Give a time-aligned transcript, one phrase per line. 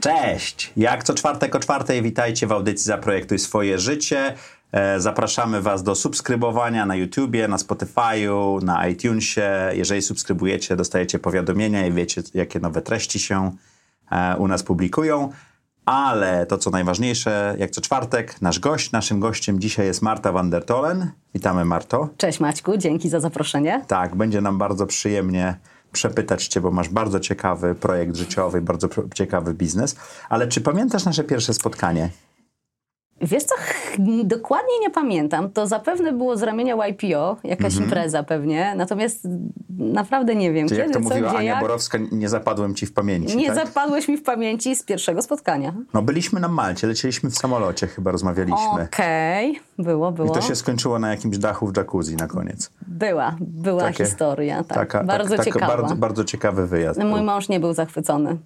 [0.00, 0.72] Cześć!
[0.76, 4.34] Jak co czwartek o czwartej witajcie w audycji Zaprojektuj swoje życie.
[4.72, 9.70] E, zapraszamy Was do subskrybowania na YouTubie, na Spotify'u, na iTunesie.
[9.72, 13.50] Jeżeli subskrybujecie, dostajecie powiadomienia i wiecie, jakie nowe treści się
[14.10, 15.32] e, u nas publikują.
[15.84, 20.50] Ale to, co najważniejsze, jak co czwartek, nasz gość, naszym gościem dzisiaj jest Marta van
[20.50, 21.10] der Tolen.
[21.34, 22.08] Witamy, Marto.
[22.16, 23.84] Cześć Maćku, dzięki za zaproszenie.
[23.86, 25.54] Tak, będzie nam bardzo przyjemnie
[25.92, 29.96] przepytać Cię, bo masz bardzo ciekawy projekt życiowy, bardzo ciekawy biznes.
[30.28, 32.10] Ale czy pamiętasz nasze pierwsze spotkanie?
[33.20, 33.54] Wiesz co,
[34.24, 35.50] dokładnie nie pamiętam.
[35.50, 37.84] To zapewne było z ramienia YPO, jakaś mm -hmm.
[37.84, 39.28] impreza pewnie, natomiast
[39.78, 40.68] naprawdę nie wiem.
[40.68, 41.60] Czyli kiedy, jak to co, mówiła Ania jak?
[41.60, 43.66] Borowska, nie zapadłem Ci w pamięci, Nie tak?
[43.66, 45.74] zapadłeś mi w pamięci z pierwszego spotkania.
[45.94, 48.82] No byliśmy na Malcie, lecieliśmy w samolocie, chyba rozmawialiśmy.
[48.82, 49.84] Okej, okay.
[49.84, 50.28] było, było.
[50.28, 52.70] I to się skończyło na jakimś dachu w jacuzzi na koniec.
[52.86, 54.78] Była, była Takie, historia, tak.
[54.78, 55.66] Taka, bardzo tak, ciekawa.
[55.66, 57.00] Bardzo, bardzo ciekawy wyjazd.
[57.04, 58.36] Mój mąż nie był zachwycony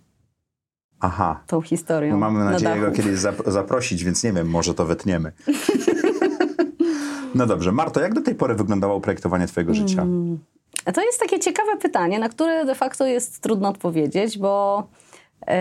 [1.01, 1.41] Aha.
[1.47, 2.11] tą historią.
[2.13, 2.87] No mamy na nadzieję dachu.
[2.87, 5.33] go kiedyś zap- zaprosić, więc nie wiem, może to wytniemy.
[7.35, 10.03] no dobrze, Marto, jak do tej pory wyglądało projektowanie Twojego życia?
[10.03, 10.39] Mm.
[10.95, 14.87] To jest takie ciekawe pytanie, na które de facto jest trudno odpowiedzieć, bo
[15.47, 15.55] yy,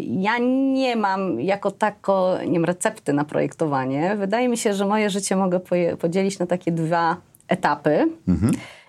[0.00, 0.38] ja
[0.72, 4.16] nie mam jako tako nie wiem, recepty na projektowanie.
[4.16, 5.60] Wydaje mi się, że moje życie mogę
[6.00, 7.16] podzielić na takie dwa
[7.48, 8.08] etapy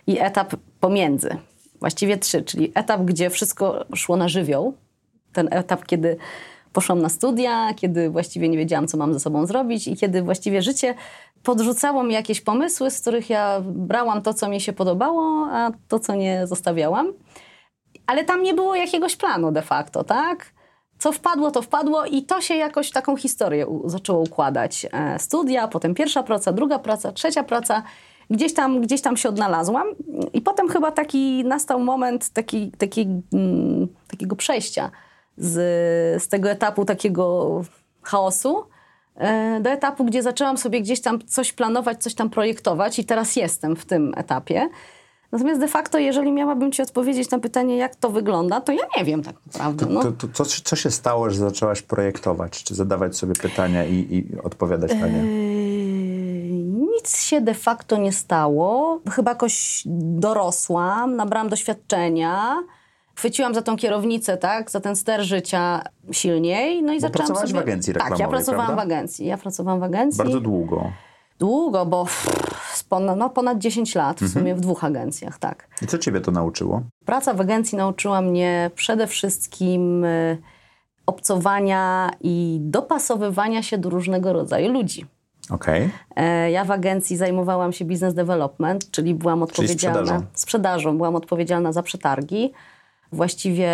[0.08, 1.30] i etap pomiędzy.
[1.80, 4.74] Właściwie trzy, czyli etap, gdzie wszystko szło na żywioł.
[5.34, 6.18] Ten etap, kiedy
[6.74, 10.62] poszłam na studia, kiedy właściwie nie wiedziałam, co mam ze sobą zrobić i kiedy właściwie
[10.62, 10.96] życie
[11.44, 16.00] podrzucało mi jakieś pomysły, z których ja brałam to, co mi się podobało, a to,
[16.00, 17.14] co nie zostawiałam.
[18.08, 20.46] Ale tam nie było jakiegoś planu de facto, tak?
[21.00, 24.86] Co wpadło, to wpadło i to się jakoś taką historię u- zaczęło układać.
[24.94, 27.84] E, studia, potem pierwsza praca, druga praca, trzecia praca.
[28.30, 29.88] Gdzieś tam, gdzieś tam się odnalazłam
[30.34, 34.92] i potem chyba taki nastał moment taki, taki, mm, takiego przejścia
[35.38, 37.62] z, z tego etapu takiego
[38.04, 38.64] chaosu
[39.16, 43.36] e, do etapu, gdzie zaczęłam sobie gdzieś tam coś planować, coś tam projektować i teraz
[43.36, 44.70] jestem w tym etapie.
[45.32, 49.06] Natomiast de facto, jeżeli miałabym Ci odpowiedzieć na pytanie, jak to wygląda, to ja nie
[49.06, 49.86] wiem tak naprawdę.
[49.86, 50.04] No.
[50.04, 54.40] To, to, to, co się stało, że zaczęłaś projektować, czy zadawać sobie pytania i, i
[54.44, 55.18] odpowiadać na nie?
[55.18, 55.88] Yy,
[57.08, 59.00] Nic się de facto nie stało.
[59.10, 62.64] Chyba jakoś dorosłam, nabrałam doświadczenia,
[63.18, 67.60] chwyciłam za tą kierownicę, tak, za ten ster życia silniej, no i zaczęłam pracowałaś sobie...
[67.60, 68.84] w agencji Tak, ja reklamowej, pracowałam prawda?
[68.84, 69.26] w agencji.
[69.26, 70.18] Ja pracowałam w agencji.
[70.18, 70.92] Bardzo długo.
[71.40, 72.06] Długo, bo
[72.90, 74.30] ponad, no, ponad 10 lat Mhm.
[74.32, 75.68] w sumie w dwóch agencjach, tak.
[75.82, 76.82] I co ciebie to nauczyło?
[77.06, 80.38] Praca w agencji nauczyła mnie przede wszystkim y,
[81.06, 85.06] obcowania i dopasowywania się do różnego rodzaju ludzi.
[85.50, 85.90] Okej.
[86.16, 90.26] E, Ja w agencji zajmowałam się business development, czyli byłam odpowiedzialna sprzedażą.
[90.34, 92.54] sprzedażą, byłam odpowiedzialna za przetargi.
[93.12, 93.72] Właściwie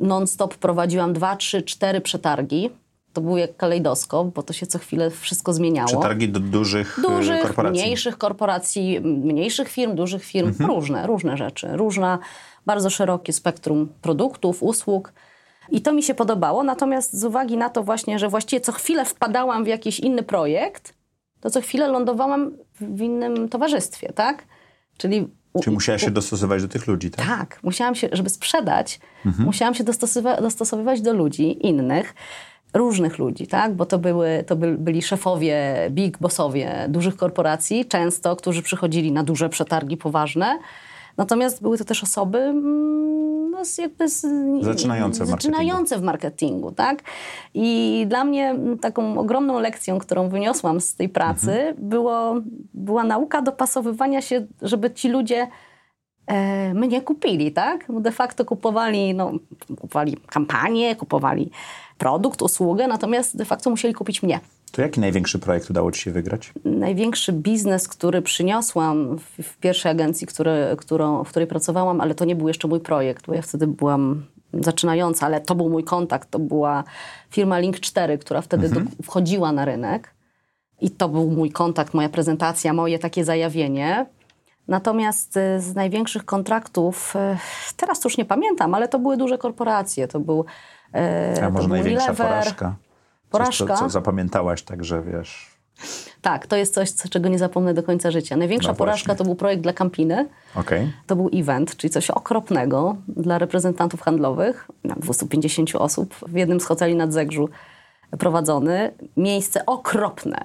[0.00, 2.70] non-stop prowadziłam dwa, trzy, cztery przetargi.
[3.12, 5.88] To był jak kalejdoskop, bo to się co chwilę wszystko zmieniało.
[5.88, 7.82] Przetargi do dużych, y, dużych, korporacji.
[7.82, 10.70] mniejszych korporacji, mniejszych firm, dużych firm, Mhm.
[10.70, 11.68] różne, różne rzeczy.
[11.72, 12.18] Różna,
[12.66, 15.12] bardzo szerokie spektrum produktów, usług.
[15.70, 19.04] I to mi się podobało, natomiast z uwagi na to właśnie, że właściwie co chwilę
[19.04, 20.94] wpadałam w jakiś inny projekt,
[21.40, 22.50] to co chwilę lądowałam
[22.80, 24.44] w innym towarzystwie, tak?
[24.98, 25.28] Czyli...
[25.52, 27.26] u- Czy musiałaś się dostosować do tych ludzi, tak?
[27.26, 29.00] tak, musiałam się, żeby sprzedać,
[29.38, 32.14] musiałam się dostosowa- dostosowywać do ludzi innych,
[32.74, 33.74] różnych ludzi, tak?
[33.74, 39.22] Bo to, były, to by, byli szefowie, big bossowie dużych korporacji, często, którzy przychodzili na
[39.24, 40.58] duże przetargi poważne.
[41.20, 44.26] Natomiast były to też osoby mm, no, z jakby z,
[44.62, 47.02] Zaczynające w zaczynające w marketingu, tak?
[47.54, 52.34] I dla mnie taką ogromną lekcją, którą wyniosłam z tej pracy, było,
[52.74, 55.48] była nauka dopasowywania się, żeby ci ludzie
[56.26, 57.86] e, mnie kupili, tak?
[58.00, 59.32] De facto kupowali, no,
[59.80, 61.50] kupowali kampanię, kupowali
[62.00, 64.40] produkt, usługę, natomiast de facto musieli kupić mnie.
[64.72, 66.52] To jaki największy projekt udało ci się wygrać?
[66.64, 72.24] Największy biznes, który przyniosłam w, w pierwszej agencji, który, którą, w której pracowałam, ale to
[72.24, 76.30] nie był jeszcze mój projekt, bo ja wtedy byłam zaczynająca, ale to był mój kontakt.
[76.30, 76.84] To była
[77.30, 80.14] firma Link 4, która wtedy do, wchodziła na rynek.
[80.80, 84.06] I to był mój kontakt, moja prezentacja, moje takie zajawienie.
[84.68, 90.08] Natomiast y, z największych kontraktów, y, teraz już nie pamiętam, ale to były duże korporacje.
[90.08, 90.44] To był,
[90.92, 92.26] A to może największa Unilever.
[92.26, 92.74] porażka?
[93.30, 93.66] Porażka.
[93.66, 95.60] Coś, co, co zapamiętałaś tak, że wiesz...
[96.22, 98.36] Tak, to jest coś, co- czego nie zapomnę do końca życia.
[98.36, 100.28] Największa No porażka to był projekt dla Campiny.
[100.54, 100.92] Okej.
[101.06, 106.64] To był event, czyli coś okropnego dla reprezentantów handlowych, na 250 osób w jednym z
[106.64, 107.48] hoteli nad Zegrzu
[108.18, 108.92] prowadzony.
[109.16, 110.44] Miejsce okropne.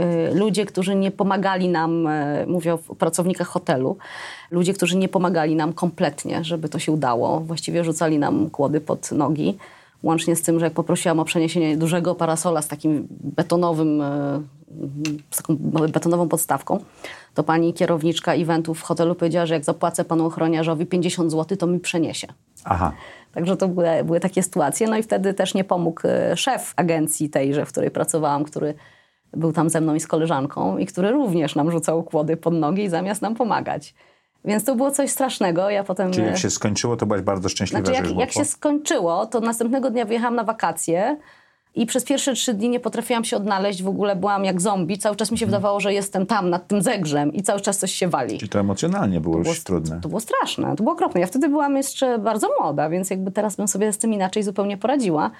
[0.00, 3.96] Y, Ludzie, którzy nie pomagali nam, e, mówię o pracownikach hotelu,
[4.50, 7.40] ludzie, którzy nie pomagali nam kompletnie, żeby to się udało.
[7.40, 9.58] Właściwie rzucali nam kłody pod nogi.
[10.02, 14.40] Łącznie z tym, że jak poprosiłam o przeniesienie dużego parasola z takim betonowym, e,
[15.30, 15.56] z taką
[15.92, 16.80] betonową podstawką,
[17.34, 21.66] to pani kierowniczka eventów w hotelu powiedziała, że jak zapłacę panu ochroniarzowi 50 zł, to
[21.66, 22.26] mi przeniesie.
[22.64, 22.92] Aha.
[23.32, 24.88] Także to były, były takie sytuacje.
[24.88, 26.02] No i wtedy też nie pomógł
[26.34, 28.74] szef agencji tejże, w której pracowałam, który
[29.36, 32.88] był tam ze mną i z koleżanką i który również nam rzucał kłody pod nogi
[32.88, 33.94] zamiast nam pomagać.
[34.44, 35.70] Więc to było coś strasznego.
[35.70, 36.12] Ja potem...
[36.12, 39.40] Czyli e, jak się skończyło, to byłaś bardzo szczęśliwa, znaczy, jak, jak się skończyło, to
[39.40, 41.16] następnego dnia wyjechałam na wakacje
[41.74, 43.82] i przez pierwsze trzy dni nie potrafiłam się odnaleźć.
[43.82, 44.98] W ogóle byłam jak zombie.
[44.98, 47.92] Cały czas mi się wydawało, że jestem tam, nad tym zegrzem i cały czas coś
[47.92, 48.38] się wali.
[48.38, 50.00] Czyli to emocjonalnie było już trudne.
[50.00, 51.20] To było straszne, to było okropne.
[51.20, 54.76] Ja wtedy byłam jeszcze bardzo młoda, więc jakby teraz bym sobie z tym inaczej zupełnie
[54.76, 55.30] poradziła.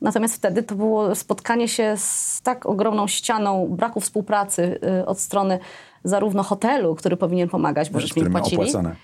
[0.00, 5.58] Natomiast wtedy to było spotkanie się z tak ogromną ścianą braku współpracy y, od strony
[6.04, 8.96] zarówno hotelu, który powinien pomagać, bo żeśmy płacili, opłacone.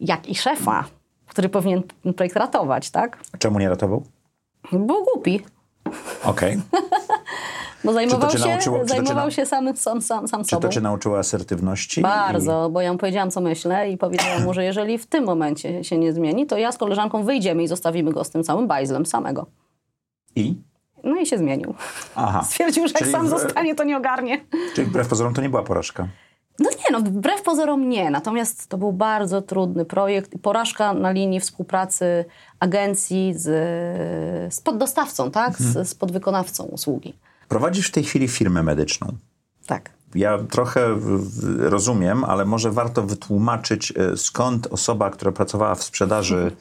[0.00, 0.84] jak i szefa,
[1.26, 1.82] który powinien
[2.16, 3.18] projekt ratować, tak?
[3.38, 4.02] Czemu nie ratował?
[4.72, 5.40] Był głupi,
[6.24, 6.60] Okej.
[7.84, 10.62] bo zajmował się, nauczyło- czy zajmował się sam, sam, sam, sam Czy sobą.
[10.62, 12.00] to cię nauczyło asertywności?
[12.02, 15.84] Bardzo, bo ja mu powiedziałam, co myślę i powiedziałam mu, że jeżeli w tym momencie
[15.84, 19.06] się nie zmieni, to ja z koleżanką wyjdziemy i zostawimy go z tym całym bajzlem
[19.06, 19.46] samego.
[20.36, 20.54] I?
[21.04, 21.74] No i się zmienił.
[22.14, 22.42] Aha.
[22.48, 24.44] Stwierdził, że jak Czyli sam w- zostanie, to nie ogarnie.
[24.74, 26.08] Czyli wbrew pozorom to nie była porażka.
[26.58, 28.10] No nie, no wbrew pozorom nie.
[28.10, 30.34] Natomiast to był bardzo trudny projekt.
[30.34, 32.24] i Porażka na linii współpracy
[32.60, 33.44] agencji z,
[34.54, 35.56] z poddostawcą, tak?
[35.58, 37.14] Z, z podwykonawcą usługi.
[37.48, 39.12] Prowadzisz w tej chwili firmę medyczną.
[39.66, 39.90] Tak.
[40.14, 40.96] Ja trochę
[41.58, 46.52] rozumiem, ale może warto wytłumaczyć, e, skąd osoba, która pracowała w sprzedaży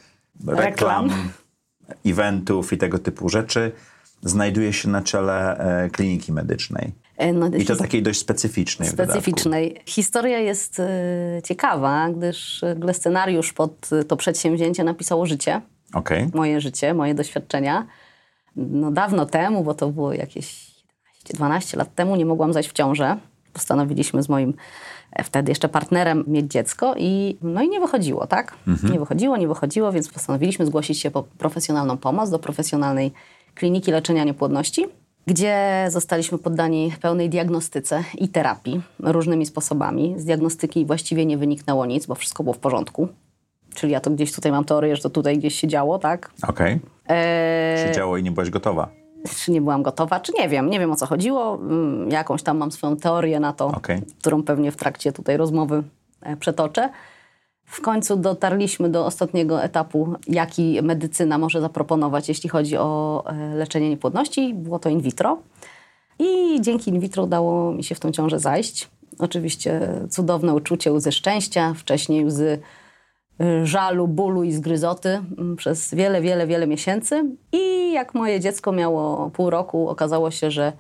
[0.48, 1.10] reklam, Reklam.
[2.06, 3.72] Eventów i tego typu rzeczy,
[4.24, 6.92] znajduje się na czele e, kliniki medycznej.
[7.34, 8.90] No, I to takiej dość specyficznej.
[8.90, 9.82] specyficznej.
[9.86, 10.88] Historia jest e,
[11.44, 12.62] ciekawa, gdyż
[12.94, 15.62] scenariusz pod to przedsięwzięcie napisało życie.
[15.94, 16.30] Okej.
[16.34, 17.88] moje życie, moje doświadczenia.
[18.56, 20.72] No dawno temu, bo to było jakieś
[21.34, 23.18] 11-12 lat temu, nie mogłam zajść w ciążę.
[23.54, 24.54] Postanowiliśmy z moim
[25.24, 28.54] wtedy jeszcze partnerem mieć dziecko i no i nie wychodziło, tak?
[28.92, 33.12] Nie wychodziło, nie wychodziło, więc postanowiliśmy zgłosić się po profesjonalną pomoc do profesjonalnej
[33.56, 34.86] kliniki leczenia niepłodności,
[35.28, 40.14] gdzie zostaliśmy poddani pełnej diagnostyce i terapii różnymi sposobami.
[40.18, 43.08] Z diagnostyki właściwie nie wyniknęło nic, bo wszystko było w porządku.
[43.76, 46.32] Czyli ja to gdzieś tutaj mam teorię, że to tutaj gdzieś się działo, tak?
[46.48, 46.80] Okej.
[47.08, 49.01] Eee, Się działo i nie byłaś gotowa.
[49.30, 50.70] Czy nie byłam gotowa, czy nie wiem.
[50.70, 51.56] Nie wiem o co chodziło.
[51.56, 54.02] Mm, Jakąś tam mam swoją teorię na to, Okej.
[54.20, 55.84] którą pewnie w trakcie tutaj rozmowy
[56.22, 56.90] e, przetoczę.
[57.66, 63.90] W końcu dotarliśmy do ostatniego etapu, jaki medycyna może zaproponować, jeśli chodzi o e, leczenie
[63.90, 64.54] niepłodności.
[64.54, 65.38] Było to in vitro.
[66.20, 68.90] I dzięki in vitro udało mi się w tą ciążę zajść.
[69.20, 72.60] Oczywiście cudowne uczucie łzy szczęścia, wcześniej łzy
[73.64, 77.24] żalu, bólu i zgryzoty mm, przez wiele, wiele, wiele miesięcy.
[77.52, 80.74] I jak moje dziecko miało pół roku, okazało się, że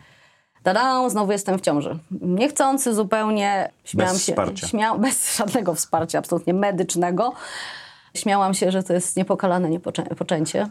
[0.63, 1.99] tada, znowu jestem w ciąży.
[2.21, 4.67] Niechcący zupełnie, śmiałam Bez się, wsparcia.
[4.67, 7.33] Śmiał, bez żadnego wsparcia, absolutnie medycznego.
[8.13, 10.67] Śmiałam się, że to jest niepokalane niepoczę- poczęcie.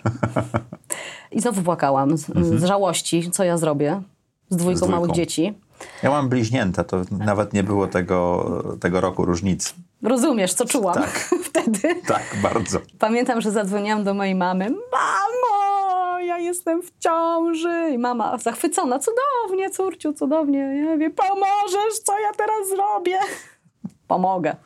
[1.32, 2.26] I znowu płakałam z,
[2.60, 4.02] z żałości, co ja zrobię
[4.50, 4.76] z dwójką, Mhm.
[4.76, 4.96] Z dwójką.
[4.96, 5.58] małych dzieci.
[6.02, 8.46] Ja mam bliźnięta, to nawet nie było tego,
[8.80, 9.72] tego roku różnicy.
[10.02, 11.11] Rozumiesz, co czułam Tak.
[11.49, 11.95] wtedy.
[12.07, 12.78] Tak, bardzo.
[12.99, 14.71] Pamiętam, że zadzwoniłam do mojej mamy.
[14.71, 17.90] Mamo, ja jestem w ciąży.
[17.92, 18.99] I mama zachwycona.
[18.99, 20.59] Cudownie, córciu, cudownie.
[20.59, 23.19] Ja mówię, pomożesz, co ja teraz zrobię?
[24.09, 24.57] Pomogę.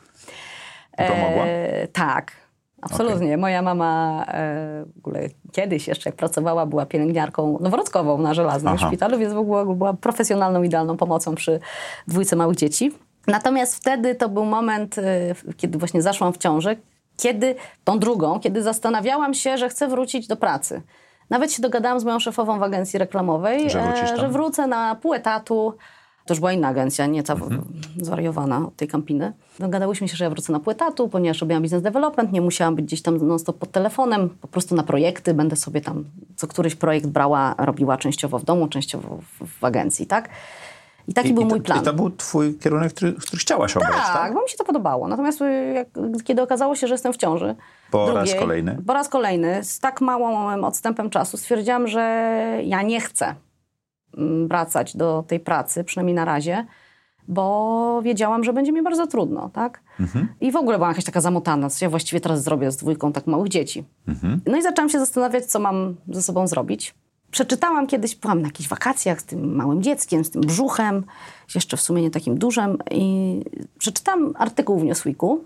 [0.93, 1.45] I pomogła?
[1.45, 2.31] E, tak,
[2.81, 3.37] absolutnie.
[3.37, 8.87] Moja mama e, w ogóle kiedyś jeszcze jak pracowała, była pielęgniarką noworodkową na żelaznym Aha.
[8.87, 11.59] szpitalu, więc w ogóle była profesjonalną, idealną pomocą przy
[12.07, 12.91] dwójce małych dzieci.
[13.27, 15.03] Natomiast wtedy to był moment, e,
[15.57, 16.75] kiedy właśnie zaszłam w ciążę,
[17.17, 20.81] kiedy tą drugą, kiedy zastanawiałam się, że chcę wrócić do pracy.
[21.29, 25.13] Nawet się dogadałam z moją szefową w agencji reklamowej, Że e, że wrócę na pół
[25.13, 25.73] etatu.
[26.25, 27.63] To już była inna agencja, nie ta Mhm.
[28.01, 29.33] zwariowana od tej kampiny.
[29.59, 32.85] Dogadałyśmy się, że ja wrócę na pół etatu, ponieważ robiłam business development, nie musiałam być
[32.85, 35.33] gdzieś tam non-stop pod telefonem, po prostu na projekty.
[35.33, 36.03] Będę sobie tam
[36.35, 40.29] co któryś projekt brała, robiła częściowo w domu, częściowo w, w agencji, tak?
[41.07, 41.81] I taki był I, mój plan.
[41.81, 44.13] I to był twój kierunek, który, który chciałaś obrać, tak?
[44.13, 45.07] Tak, bo mi się to podobało.
[45.07, 45.87] Natomiast y, jak,
[46.23, 47.55] kiedy okazało się, że jestem w ciąży.
[47.91, 48.77] Po raz drugiej, kolejny.
[48.87, 52.01] Po raz kolejny, z tak małym odstępem czasu, stwierdziłam, że
[52.63, 53.35] ja nie chcę
[54.17, 56.65] mm, wracać do tej pracy, przynajmniej na razie,
[57.27, 59.81] bo wiedziałam, że będzie mi bardzo trudno, tak?
[60.41, 63.27] I w ogóle byłam jakaś taka zamotana, co ja właściwie teraz zrobię z dwójką tak
[63.27, 63.83] małych dzieci.
[64.45, 66.95] No i zaczęłam się zastanawiać, co mam ze sobą zrobić.
[67.35, 71.03] Przeczytałam kiedyś, byłam na jakichś wakacjach z tym małym dzieckiem, z tym brzuchem,
[71.55, 73.41] jeszcze w sumie nie takim dużym i
[73.77, 75.43] przeczytałam artykuł w Newsweeku,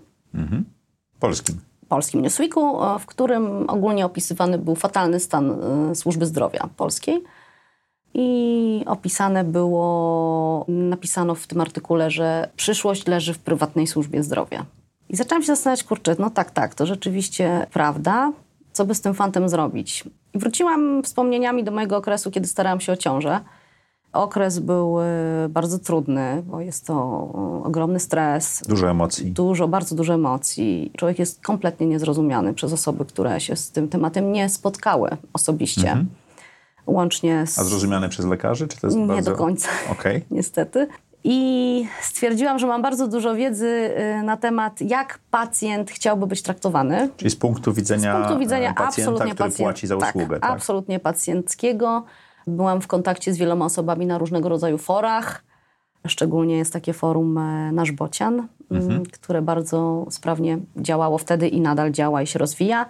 [1.20, 1.60] Polskim.
[1.88, 7.24] polskim Newsweeku, e, w którym ogólnie opisywany był fatalny stan e, służby zdrowia polskiej.
[8.14, 14.64] I opisane było, napisano w tym artykule, że przyszłość leży w prywatnej służbie zdrowia.
[15.08, 18.32] I zaczęłam się zastanawiać, kurczę, no tak, tak, to rzeczywiście prawda.
[18.72, 20.04] Co by z tym fantem zrobić?
[20.34, 23.40] Wróciłam wspomnieniami do mojego okresu, kiedy starałam się o ciążę.
[24.12, 25.04] Okres był e,
[25.48, 26.94] bardzo trudny, bo jest to
[27.62, 29.30] e, ogromny stres, Dużo emocji.
[29.30, 30.92] dużo, bardzo dużo emocji.
[30.96, 36.04] Człowiek jest kompletnie niezrozumiany przez osoby, które się z tym tematem nie spotkały osobiście.
[36.86, 37.58] Łącznie z...
[37.58, 38.68] A zrozumiane przez lekarzy?
[38.68, 39.30] Czy to jest Nie bardzo...
[39.30, 40.24] do końca, Okej.
[40.30, 40.88] niestety.
[41.24, 43.66] I stwierdziłam, że mam bardzo dużo wiedzy
[44.20, 47.08] y, na temat, jak pacjent chciałby być traktowany.
[47.16, 50.16] Czyli z punktu widzenia, Z punktu widzenia e, pacjenta, absolutnie który pacjent, płaci za tak,
[50.16, 50.40] usługę.
[50.40, 52.04] Tak, absolutnie pacjenckiego.
[52.46, 55.44] Byłam w kontakcie z wieloma osobami na różnego rodzaju forach.
[56.06, 59.02] Szczególnie jest takie forum e, Nasz Bocian, Mhm.
[59.06, 62.86] które bardzo sprawnie działało wtedy i nadal działa i się rozwija.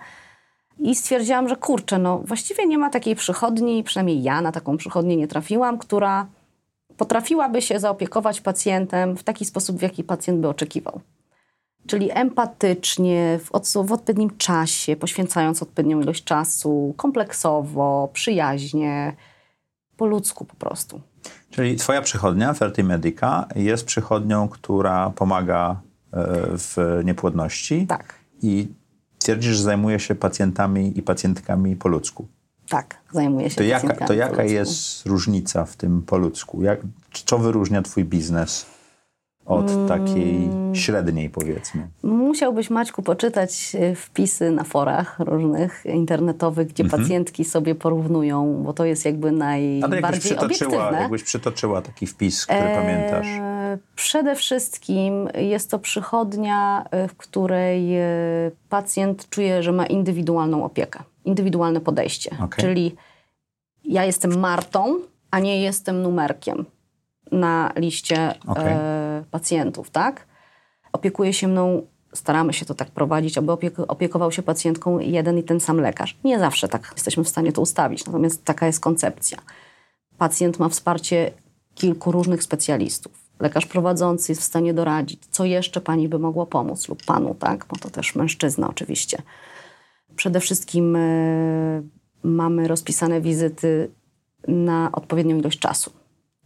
[0.78, 5.16] I stwierdziłam, że kurczę, no właściwie nie ma takiej przychodni, przynajmniej ja na taką przychodnię
[5.16, 6.26] nie trafiłam, która
[7.00, 11.00] potrafiłaby się zaopiekować pacjentem w taki sposób, w jaki pacjent by oczekiwał.
[11.86, 13.50] Czyli empatycznie, w,
[13.86, 19.16] w odpowiednim czasie, poświęcając odpowiednią ilość czasu, kompleksowo, przyjaźnie,
[19.96, 21.00] po ludzku po prostu.
[21.50, 26.26] Czyli twoja przychodnia, Ferti Medica, jest przychodnią, która pomaga e,
[26.56, 28.68] w niepłodności Tak, i
[29.18, 32.28] twierdzisz, że zajmuje się pacjentami i pacjentkami po ludzku.
[32.70, 36.62] Tak, zajmuję się To jaka, to jaka jest różnica w tym po ludzku?
[36.62, 36.80] Jak,
[37.26, 38.66] co wyróżnia twój biznes
[39.46, 39.88] od Mm.
[39.88, 41.88] takiej średniej, powiedzmy?
[42.02, 48.84] Musiałbyś, Maćku, poczytać e, wpisy na forach różnych internetowych, gdzie pacjentki sobie porównują, bo to
[48.84, 49.50] jest jakby Mhm.
[49.52, 51.00] Ale jakbyś najbardziej przytoczyła, obiektywne.
[51.02, 53.26] jakbyś przytoczyła taki wpis, który pamiętasz.
[53.26, 58.04] E, Przede wszystkim jest to przychodnia, e, w której e,
[58.68, 60.98] pacjent czuje, że ma indywidualną opiekę,
[61.30, 62.30] indywidualne podejście.
[62.44, 62.64] Okej.
[62.64, 62.94] Czyli
[63.84, 64.96] ja jestem Martą,
[65.30, 66.64] a nie jestem numerkiem
[67.32, 68.72] na liście Okej.
[68.72, 70.26] e, pacjentów, tak?
[70.92, 75.42] Opiekuje się mną, staramy się to tak prowadzić, aby opiek- opiekował się pacjentką jeden i
[75.42, 76.16] ten sam lekarz.
[76.24, 79.38] Nie zawsze tak jesteśmy w stanie to ustawić, natomiast taka jest koncepcja.
[80.18, 81.32] Pacjent ma wsparcie
[81.74, 83.12] kilku różnych specjalistów.
[83.40, 87.66] Lekarz prowadzący jest w stanie doradzić, co jeszcze pani by mogło pomóc, lub panu, tak?
[87.68, 89.22] Bo to też mężczyzna oczywiście.
[90.16, 91.00] Przede wszystkim e,
[92.22, 93.90] mamy rozpisane wizyty
[94.48, 95.92] na odpowiednią ilość czasu.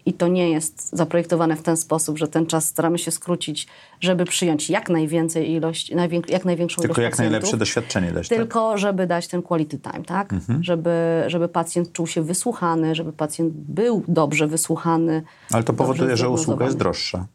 [0.07, 3.67] I to nie jest zaprojektowane w ten sposób, że ten czas staramy się skrócić,
[4.01, 8.29] żeby przyjąć jak najwięcej ilość, najwięk- jak największą Tylko ilość jak najlepsze doświadczenie dać.
[8.29, 8.39] tak?
[8.39, 10.33] Tylko żeby dać ten quality time, tak?
[10.33, 10.63] Mhm.
[10.65, 10.91] Żeby,
[11.27, 15.23] żeby pacjent czuł się wysłuchany, żeby pacjent był dobrze wysłuchany.
[15.53, 17.27] Ale to powoduje, że usługa jest droższa.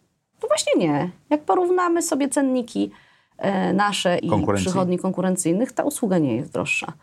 [0.43, 1.09] No właśnie nie.
[1.29, 2.91] Jak porównamy sobie cenniki
[3.73, 4.65] nasze i Konkurencji?
[4.65, 6.93] przychodni konkurencyjnych, ta usługa nie jest droższa.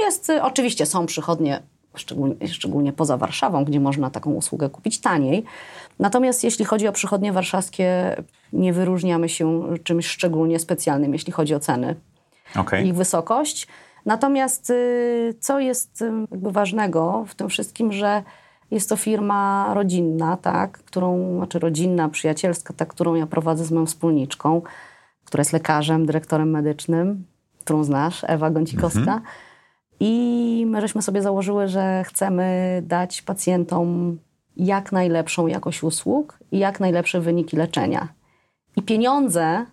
[0.00, 1.62] Jest, y, oczywiście są przychodnie,
[1.94, 5.44] szczególnie, szczególnie poza Warszawą, gdzie można taką usługę kupić taniej.
[5.98, 8.16] Natomiast jeśli chodzi o przychodnie warszawskie,
[8.52, 11.94] nie wyróżniamy się czymś szczególnie specjalnym, jeśli chodzi o ceny
[12.56, 12.86] Okej.
[12.86, 13.68] ich wysokość.
[14.06, 18.22] Natomiast y, co jest y, jakby ważnego w tym wszystkim, że
[18.70, 23.86] jest to firma rodzinna, tak, którą, znaczy rodzinna, przyjacielska, tak, którą ja prowadzę z moją
[23.86, 24.62] wspólniczką,
[25.32, 27.24] która jest lekarzem, dyrektorem medycznym,
[27.60, 29.20] którą znasz, Ewa Gącikowska.
[30.00, 34.18] I my żeśmy sobie założyły, że chcemy dać pacjentom
[34.56, 38.08] jak najlepszą jakość usług i jak najlepsze wyniki leczenia.
[38.76, 39.66] I pieniądze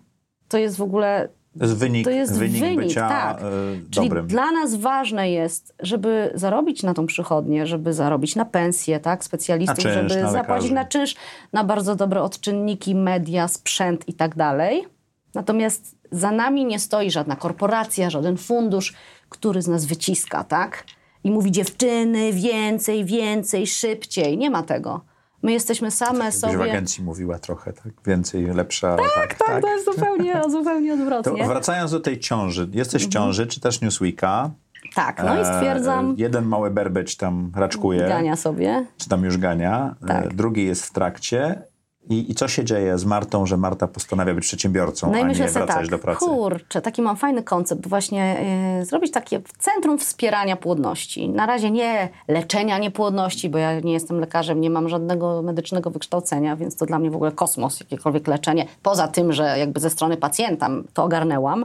[0.48, 3.38] to jest w ogóle To jest wynik, to jest wynik, wynik, bycia tak.
[3.40, 3.42] e,
[3.90, 4.26] Czyli dobrym.
[4.26, 9.78] dla nas ważne jest, żeby zarobić na tą przychodnię, żeby zarobić na pensję, tak, specjalistów,
[9.78, 11.14] czynsz, żeby zapłacić na czynsz,
[11.52, 14.99] na bardzo dobre odczynniki, media, sprzęt i tak dalej.
[15.34, 18.94] Natomiast za nami nie stoi żadna korporacja, żaden fundusz,
[19.28, 20.84] który z nas wyciska, tak?
[21.24, 24.38] I mówi dziewczyny, więcej, więcej, szybciej.
[24.38, 25.00] Nie ma tego.
[25.42, 26.62] My jesteśmy same w sobie...
[26.62, 27.92] agencji mówiła trochę, tak?
[28.06, 28.96] Więcej, lepsza.
[29.14, 31.44] Tak, Tak, to jest zupełnie, zupełnie To odwrotnie.
[31.46, 32.68] wracając do tej ciąży.
[32.72, 34.50] Jesteś w ciąży, czytasz Newsweeka.
[34.94, 38.86] Tak, no i E, stwierdzam, jeden mały berbecz tam raczkuje, gania sobie.
[38.96, 39.94] czy tam już gania.
[40.02, 40.34] E, Tak.
[40.34, 41.62] drugi jest w trakcie.
[42.08, 45.24] I, I co się dzieje z Martą, że Marta postanawia być przedsiębiorcą, No i a
[45.24, 46.18] myślę nie wracać tak, do pracy?
[46.18, 48.40] kurczę, taki mam fajny koncept, właśnie
[48.80, 51.28] y, zrobić takie centrum wspierania płodności.
[51.28, 56.56] Na razie nie leczenia niepłodności, bo ja nie jestem lekarzem, nie mam żadnego medycznego wykształcenia,
[56.56, 58.66] więc to dla mnie w ogóle kosmos, jakiekolwiek leczenie.
[58.82, 61.64] Poza tym, że jakby ze strony pacjenta to ogarnęłam.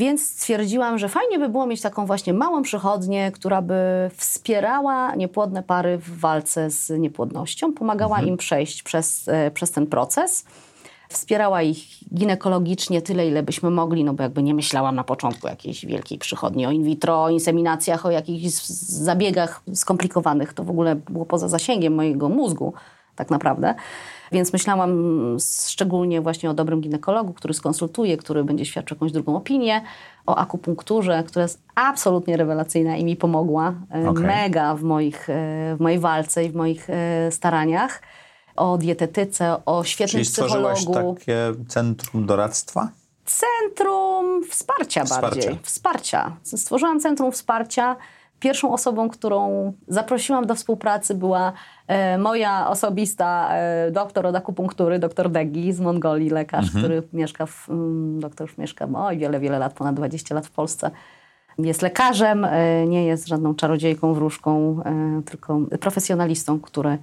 [0.00, 3.74] Więc stwierdziłam, że fajnie by było mieć taką właśnie małą przychodnię, która by
[4.16, 10.44] wspierała niepłodne pary w walce z niepłodnością, pomagała im przejść przez, e, przez ten proces.
[11.08, 11.78] Wspierała ich
[12.14, 16.66] ginekologicznie tyle, ile byśmy mogli, no bo jakby nie myślałam na początku jakiejś wielkiej przychodni
[16.66, 18.54] o in vitro, o inseminacjach, o jakichś
[19.04, 20.52] zabiegach skomplikowanych.
[20.52, 22.72] To w ogóle było poza zasięgiem mojego mózgu
[23.16, 23.74] tak naprawdę.
[24.32, 24.90] Więc myślałam
[25.66, 29.82] szczególnie właśnie o dobrym ginekologu, który skonsultuje, który będzie świadczył jakąś drugą opinię,
[30.26, 34.24] o akupunkturze, która jest absolutnie rewelacyjna i mi pomogła e, Okej.
[34.24, 35.32] mega w, moich, e,
[35.76, 38.02] w mojej walce i w moich e, staraniach.
[38.56, 41.14] O dietetyce, o świetnym Czyli stworzyłaś psychologu.
[41.14, 42.88] takie centrum doradztwa?
[43.24, 45.28] Centrum wsparcia, Wsparcia.
[45.30, 45.58] bardziej.
[45.62, 46.36] Wsparcia.
[46.42, 47.96] Stworzyłam Centrum Wsparcia.
[48.40, 51.52] Pierwszą osobą, którą zaprosiłam do współpracy była
[51.86, 57.68] e, moja osobista e, doktor od akupunktury, doktor Degi z Mongolii, lekarz, który mieszka w,
[57.70, 60.90] mm, doktor już mieszka oj, wiele, wiele lat, ponad 20 lat w Polsce.
[61.58, 64.80] Jest lekarzem, e, nie jest żadną czarodziejką, wróżką,
[65.24, 66.98] tylko profesjonalistą, który,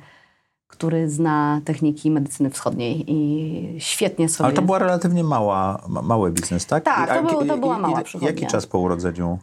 [0.68, 4.46] który zna techniki medycyny wschodniej i świetnie sobie...
[4.46, 6.84] Ale to była relatywnie mała, ma, mały biznes, tak?
[6.84, 8.30] Tak, to był- to była mała i- przychodnia.
[8.30, 9.40] Jaki czas po urodzeniu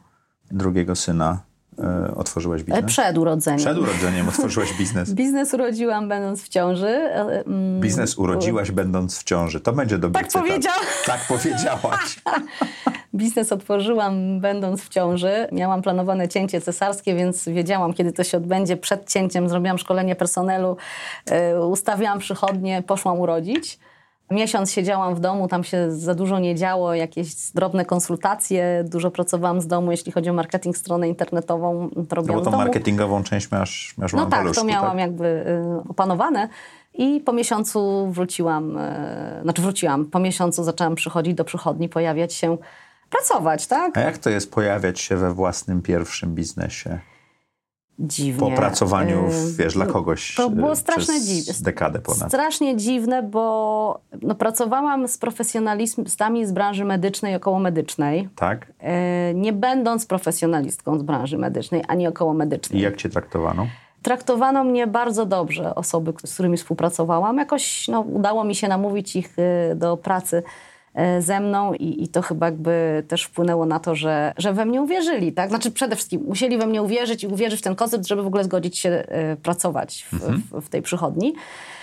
[0.51, 1.39] drugiego syna
[2.17, 2.85] otworzyłaś E, biznes?
[2.85, 3.59] Przed urodzeniem.
[3.59, 5.13] Przed urodzeniem otworzyłaś biznes.
[5.25, 6.87] Biznes urodziłam będąc w ciąży.
[6.89, 9.61] e, mm, Biznes urodziłaś będąc w ciąży.
[9.61, 10.47] To będzie dobry Tak cytat.
[10.47, 10.81] powiedziałam.
[11.07, 12.21] Tak powiedziałaś.
[13.15, 15.49] Biznes otworzyłam będąc w ciąży.
[15.53, 18.77] Miałam planowane cięcie cesarskie, więc wiedziałam, kiedy to się odbędzie.
[18.77, 20.77] Przed cięciem zrobiłam szkolenie personelu,
[21.31, 23.79] e, ustawiłam przychodnie, poszłam urodzić.
[24.31, 29.61] Miesiąc siedziałam w domu, tam się za dużo nie działo, jakieś drobne konsultacje, dużo pracowałam
[29.61, 33.23] z domu, jeśli chodzi o marketing, stronę internetową, to No robiłam bo w tą marketingową
[33.23, 35.01] część masz, masz No tak, to miałam tak?
[35.01, 36.49] jakby y, opanowane.
[36.95, 42.57] I po miesiącu wróciłam, y, znaczy wróciłam, po miesiącu zaczęłam przychodzić do przychodni, pojawiać się,
[43.11, 43.99] pracować, tak?
[43.99, 46.99] A jak to jest pojawiać się we własnym pierwszym biznesie?
[47.99, 48.51] Dziwnie.
[48.51, 51.53] Po pracowaniu, Y, wiesz, dla kogoś To było y, straszne przez dziwne.
[51.61, 52.29] dekadę ponad.
[52.29, 58.67] Strasznie dziwne, bo no, pracowałam z profesjonalistami z branży medycznej okołomedycznej, Tak?
[59.31, 62.81] y, nie będąc profesjonalistką z branży medycznej ani okołomedycznej.
[62.81, 63.67] I jak cię traktowano?
[64.03, 67.37] Traktowano mnie bardzo dobrze, osoby, z którymi współpracowałam.
[67.39, 69.37] Jakoś no, udało mi się namówić ich
[69.75, 70.43] do pracy
[71.19, 74.83] ze mną i, i to chyba jakby też wpłynęło na to, że, że we mnie
[74.83, 75.33] uwierzyli.
[75.33, 75.49] Tak?
[75.49, 78.45] Znaczy przede wszystkim musieli we mnie uwierzyć i uwierzyć w ten koncept, żeby w ogóle
[78.45, 81.35] zgodzić się y, pracować w, w, w tej przychodni.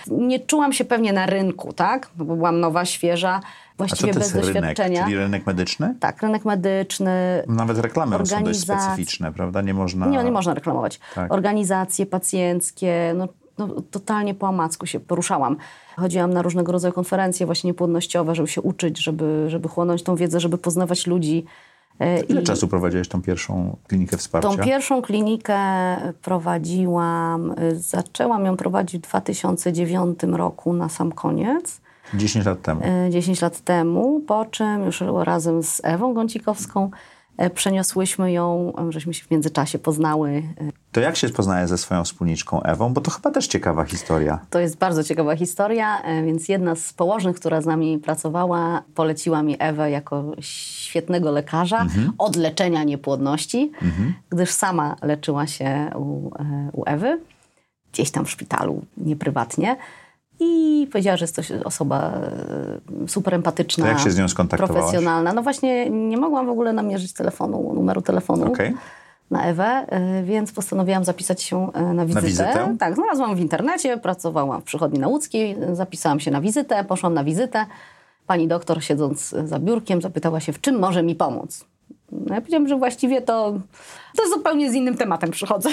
[0.07, 2.09] Nie czułam się pewnie na rynku, tak?
[2.17, 3.47] No, bo byłam nowa, świeża, A co
[3.77, 4.61] właściwie to bez jest rynek?
[4.61, 5.03] doświadczenia.
[5.03, 5.95] Czyli rynek medyczny?
[5.99, 9.61] Tak, rynek medyczny, Nawet reklamy są dość specyficzne, prawda?
[9.61, 10.05] Nie można...
[10.05, 10.99] nie, nie można reklamować.
[11.15, 11.33] Tak.
[11.33, 13.27] Organizacje pacjenckie, no,
[13.67, 15.57] no totalnie po omacku się poruszałam.
[15.95, 20.39] Chodziłam na różnego rodzaju konferencje właśnie niepłodnościowe, żeby się uczyć, żeby, żeby chłonąć tą wiedzę,
[20.39, 21.45] żeby poznawać ludzi.
[21.99, 24.49] E, Ile I czasu prowadziłeś tą pierwszą klinikę wsparcia?
[24.49, 25.57] tą pierwszą klinikę
[26.21, 31.81] prowadziłam, y, zaczęłam ją prowadzić w 2009 roku na sam koniec.
[32.13, 32.81] 10 lat temu.
[32.83, 36.89] e, 10 lat temu, po czym już razem z Ewą Gącikowską e,
[37.55, 40.29] przeniosłyśmy ją, e, żeśmy się w międzyczasie poznały.
[40.29, 42.93] e, To jak się poznaje ze swoją wspólniczką Ewą?
[42.93, 44.39] Bo to chyba też ciekawa historia.
[44.49, 49.43] To jest bardzo ciekawa historia, e, więc jedna z położnych, która z nami pracowała, poleciła
[49.43, 51.85] mi Ewę jako świetnego lekarza
[52.17, 53.71] od leczenia niepłodności,
[54.29, 57.19] gdyż sama leczyła się u, e, u Ewy,
[57.93, 59.77] gdzieś tam w szpitalu, nieprywatnie.
[60.43, 62.11] I powiedziała, że jest to osoba
[63.03, 64.81] e, super empatyczna, To jak się z nią skontaktowałaś?
[64.81, 65.33] profesjonalna.
[65.33, 68.73] No właśnie nie mogłam w ogóle namierzyć telefonu, numeru telefonu Okej.
[69.31, 69.85] na Ewę,
[70.19, 72.27] y, więc postanowiłam zapisać się y, na wizytę.
[72.27, 72.75] wizytę?
[72.79, 77.23] Tak, znalazłam w internecie, pracowałam w przychodni na łódzkiej, zapisałam się na wizytę, poszłam na
[77.23, 77.65] wizytę.
[78.27, 81.65] Pani doktor, siedząc za biurkiem, zapytała się, w czym może mi pomóc.
[82.11, 83.53] No ja powiedziałam, że właściwie to,
[84.17, 85.69] to zupełnie z innym tematem przychodzę.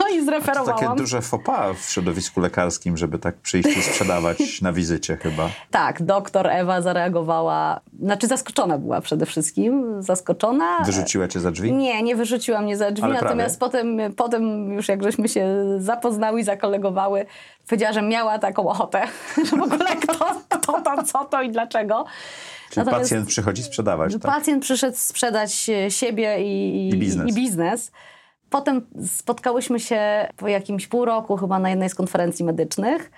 [0.00, 0.80] No i To zreferowałam.
[0.80, 5.50] takie duże pas w środowisku lekarskim, żeby tak przyjść i sprzedawać na wizycie chyba.
[5.70, 10.84] Tak, doktor Ewa zareagowała, znaczy zaskoczona była przede wszystkim, zaskoczona.
[10.84, 11.72] Wyrzuciła cię za drzwi?
[11.72, 15.46] Nie, nie wyrzuciła mnie za drzwi, Ale natomiast potem, potem już jak żeśmy się
[15.78, 17.26] zapoznały i zakolegowały,
[17.68, 19.02] powiedziała, że miała taką ochotę,
[19.50, 22.04] że w ogóle kto, kto to, co to i dlaczego.
[22.70, 24.22] Czyli pacjent przychodzi sprzedawać, tak?
[24.22, 27.28] Pacjent przyszedł sprzedać e, siebie i, I biznes.
[27.30, 27.90] i biznes.
[28.50, 33.10] Potem spotkałyśmy się po jakimś pół roku chyba na jednej z konferencji medycznych.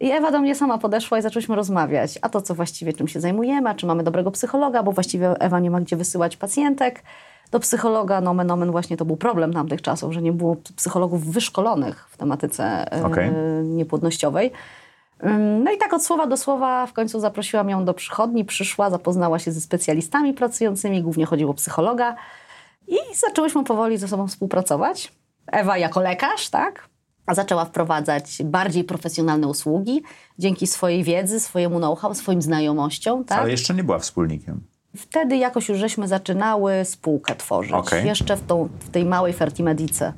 [0.00, 2.18] I Ewa do mnie sama podeszła i zaczęliśmy rozmawiać.
[2.22, 5.60] A to co właściwie, czym się zajmujemy, a czy mamy dobrego psychologa, bo właściwie Ewa
[5.60, 7.02] nie ma gdzie wysyłać pacjentek
[7.50, 8.20] do psychologa.
[8.20, 12.92] Nomen omen właśnie to był problem tamtych czasów, że nie było psychologów wyszkolonych w tematyce
[12.92, 13.30] e, Okej.
[13.64, 14.50] niepłodnościowej.
[15.24, 18.90] Ym, No i tak od słowa do słowa w końcu zaprosiłam ją do przychodni, przyszła,
[18.90, 22.16] zapoznała się ze specjalistami pracującymi, głównie chodziło o psychologa
[22.94, 25.12] i zaczęłyśmy powoli ze sobą współpracować.
[25.46, 26.88] Ewa jako lekarz, tak?
[27.26, 30.02] A zaczęła wprowadzać bardziej profesjonalne usługi
[30.38, 33.38] dzięki swojej wiedzy, swojemu know-how, swoim znajomościom, tak?
[33.38, 34.60] Ale jeszcze nie była wspólnikiem.
[34.96, 37.72] Wtedy jakoś już żeśmy zaczynały spółkę tworzyć.
[37.72, 38.06] Okej.
[38.06, 40.12] Jeszcze w, tą, w tej małej Fertimedice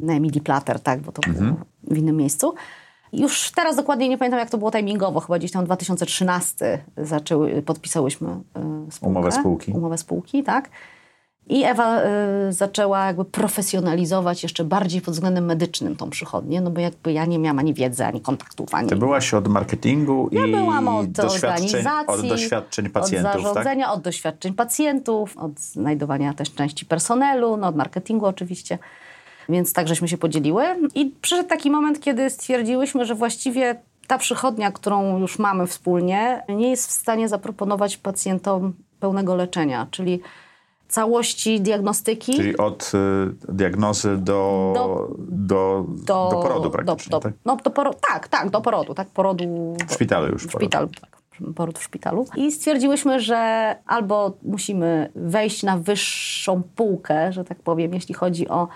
[0.00, 2.54] na Emilii Plater, tak, bo to było w innym miejscu.
[3.12, 5.20] Już teraz dokładnie nie pamiętam, jak to było timingowo.
[5.20, 8.28] Chyba gdzieś tam 2013 zaczęły, podpisałyśmy
[8.88, 9.18] y, spółkę.
[9.18, 9.72] Umowę spółki.
[9.72, 10.70] Umowę spółki, tak.
[11.52, 16.80] I Ewa y, zaczęła jakby profesjonalizować jeszcze bardziej pod względem medycznym tą przychodnię, no bo
[16.80, 18.88] jakby ja nie miałam ani wiedzy, ani kontaktów, ani...
[18.88, 23.78] Ty byłaś od marketingu i Ja byłam od doświadczeń, organizacji, od doświadczeń pacjentów, od tak?
[23.88, 28.78] od doświadczeń pacjentów, od znajdowania też części personelu, no od marketingu oczywiście.
[29.48, 30.64] Więc tak żeśmy się podzieliły.
[30.94, 36.70] I przyszedł taki moment, kiedy stwierdziłyśmy, że właściwie ta przychodnia, którą już mamy wspólnie, nie
[36.70, 40.20] jest w stanie zaproponować pacjentom pełnego leczenia, czyli
[40.92, 42.34] całości diagnostyki.
[42.36, 42.92] Czyli od
[43.48, 44.72] y, diagnozy do,
[45.28, 47.32] do, do, do porodu praktycznie, do, tak?
[47.44, 49.76] No, do poro- tak, tak, do porodu, tak, porodu.
[49.88, 50.62] W szpitalu już W poród.
[50.62, 51.22] szpitalu, tak.
[51.54, 52.26] Poród w szpitalu.
[52.36, 58.68] I stwierdziłyśmy, że albo musimy wejść na wyższą półkę, że tak powiem, jeśli chodzi o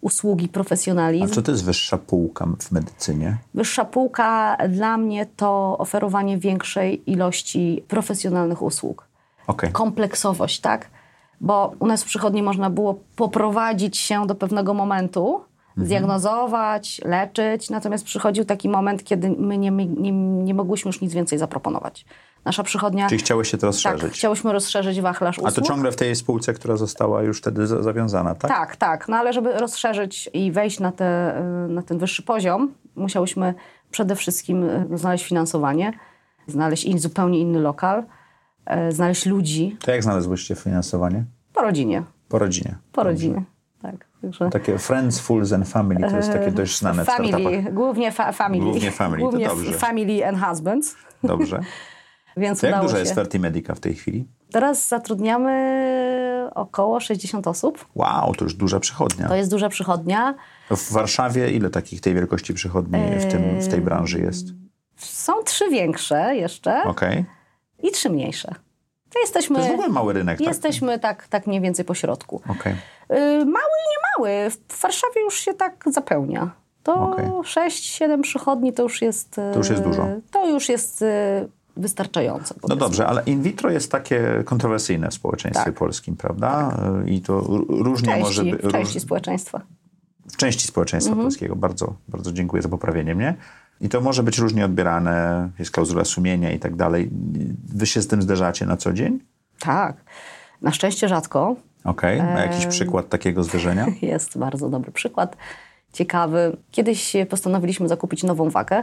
[0.00, 1.28] usługi A profesjonalizm.
[1.34, 3.36] co to jest wyższa półka w medycynie?
[3.54, 9.06] Wyższa półka dla mnie to oferowanie większej ilości profesjonalnych usług.
[9.46, 9.72] Okej.
[9.72, 10.90] Kompleksowość, tak?
[11.42, 15.40] Bo u nas w przychodni można było poprowadzić się do pewnego momentu,
[15.72, 15.86] Mhm.
[15.86, 20.12] zdiagnozować, leczyć, natomiast przychodził taki moment, kiedy my nie, nie,
[20.44, 22.04] nie mogłyśmy już nic więcej zaproponować.
[22.44, 23.08] Nasza przychodnia...
[23.08, 24.12] Czyli chciałeś się to tak, rozszerzyć.
[24.14, 25.54] chciałyśmy rozszerzyć wachlarz A usług.
[25.54, 28.50] to ciągle w tej spółce, która została już wtedy za- zawiązana, tak?
[28.50, 29.08] Tak, tak.
[29.08, 31.34] No ale żeby rozszerzyć i wejść na, te,
[31.68, 33.54] na ten wyższy poziom, musiałyśmy
[33.90, 35.92] przede wszystkim y, znaleźć finansowanie,
[36.46, 38.04] znaleźć in, zupełnie inny lokal,
[38.90, 41.24] znaleźć ludzi To jak znalazłyście finansowanie?
[41.52, 42.02] po rodzinie.
[42.28, 42.76] Po rodzinie.
[42.92, 43.42] Po rodzinie.
[43.82, 44.06] Tak.
[44.22, 47.74] Także Takie Friends, Fools and Family to jest takie dość znane w family, startupach.
[47.74, 48.64] głównie fa- family.
[48.64, 49.72] Głównie family, to Głównie dobrze.
[49.72, 50.94] family and husbands.
[51.24, 51.60] Dobrze.
[52.36, 52.98] Więc To jak duża się.
[53.00, 54.28] jest Fertimedica w tej chwili?
[54.52, 57.86] Teraz zatrudniamy około 60 osób.
[57.94, 59.28] Wow, to już duża przychodnia.
[59.28, 60.34] To jest duża przychodnia.
[60.70, 64.46] W Warszawie ile takich tej wielkości przychodni w, tym, w tej branży jest?
[64.96, 67.24] Są trzy większe jeszcze Okej.
[67.82, 68.54] I trzy mniejsze.
[69.12, 70.46] To jesteśmy, To jest w ogóle mały rynek, tak?
[70.46, 72.40] jesteśmy tak, tak mniej więcej po środku.
[72.48, 72.74] Okej.
[73.10, 73.44] Yy, mały
[73.78, 74.50] i nie mały.
[74.68, 76.50] W Warszawie już się tak zapełnia.
[76.82, 77.26] To Okej.
[77.26, 79.30] 6-7 przychodni to już jest...
[79.30, 80.06] To już jest dużo.
[80.30, 81.08] To już jest yy,
[81.76, 82.54] wystarczająco.
[82.54, 82.80] No powiedzmy.
[82.80, 85.74] dobrze, ale in vitro jest takie kontrowersyjne w społeczeństwie Tak.
[85.74, 86.76] polskim, prawda?
[87.06, 88.62] I to różnie części, może być.
[88.62, 89.60] w części społeczeństwa.
[90.32, 91.26] w części społeczeństwa Mhm.
[91.28, 91.56] polskiego.
[91.56, 93.34] Bardzo, bardzo dziękuję za poprawienie mnie.
[93.82, 97.10] I to może być różnie odbierane, jest klauzula sumienia i tak dalej.
[97.74, 99.20] Wy się z tym zderzacie na co dzień?
[99.60, 99.96] Tak.
[100.62, 101.56] Na szczęście rzadko.
[101.84, 103.86] Okej, a jakiś przykład takiego zderzenia?
[104.02, 105.36] Jest bardzo dobry przykład.
[105.92, 106.56] Ciekawy.
[106.70, 108.82] Kiedyś postanowiliśmy zakupić nową wagę.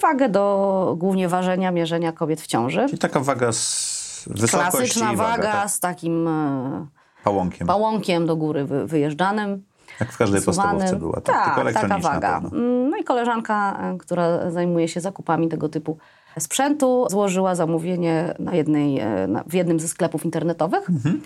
[0.00, 2.86] Wagę do głównie ważenia, mierzenia kobiet w ciąży.
[2.86, 5.70] Czyli taka waga z wysokości Klasyczna waga, waga tak?
[5.70, 6.86] z takim e,
[7.24, 7.66] pałąkiem.
[7.66, 9.62] pałąkiem do góry wy, wyjeżdżanym.
[10.00, 10.70] Jak w każdej Wsuwanym.
[10.72, 11.24] podstawówce była, tak?
[11.54, 12.38] Tak, tylko taka waga.
[12.52, 15.98] Mm, No i koleżanka, e, która zajmuje się zakupami tego typu
[16.38, 20.90] sprzętu, złożyła zamówienie na jednej, e, na, w jednym ze sklepów internetowych.
[20.90, 21.20] Mhm.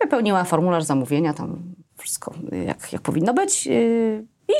[0.00, 1.58] Wypełniła formularz zamówienia, tam
[1.96, 2.34] wszystko
[2.66, 3.66] jak, jak powinno być.
[3.66, 4.52] y, I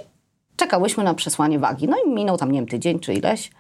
[0.57, 1.89] czekałyśmy na przesłanie wagi.
[1.89, 3.51] No i minął tam, nie wiem, tydzień czy ileś.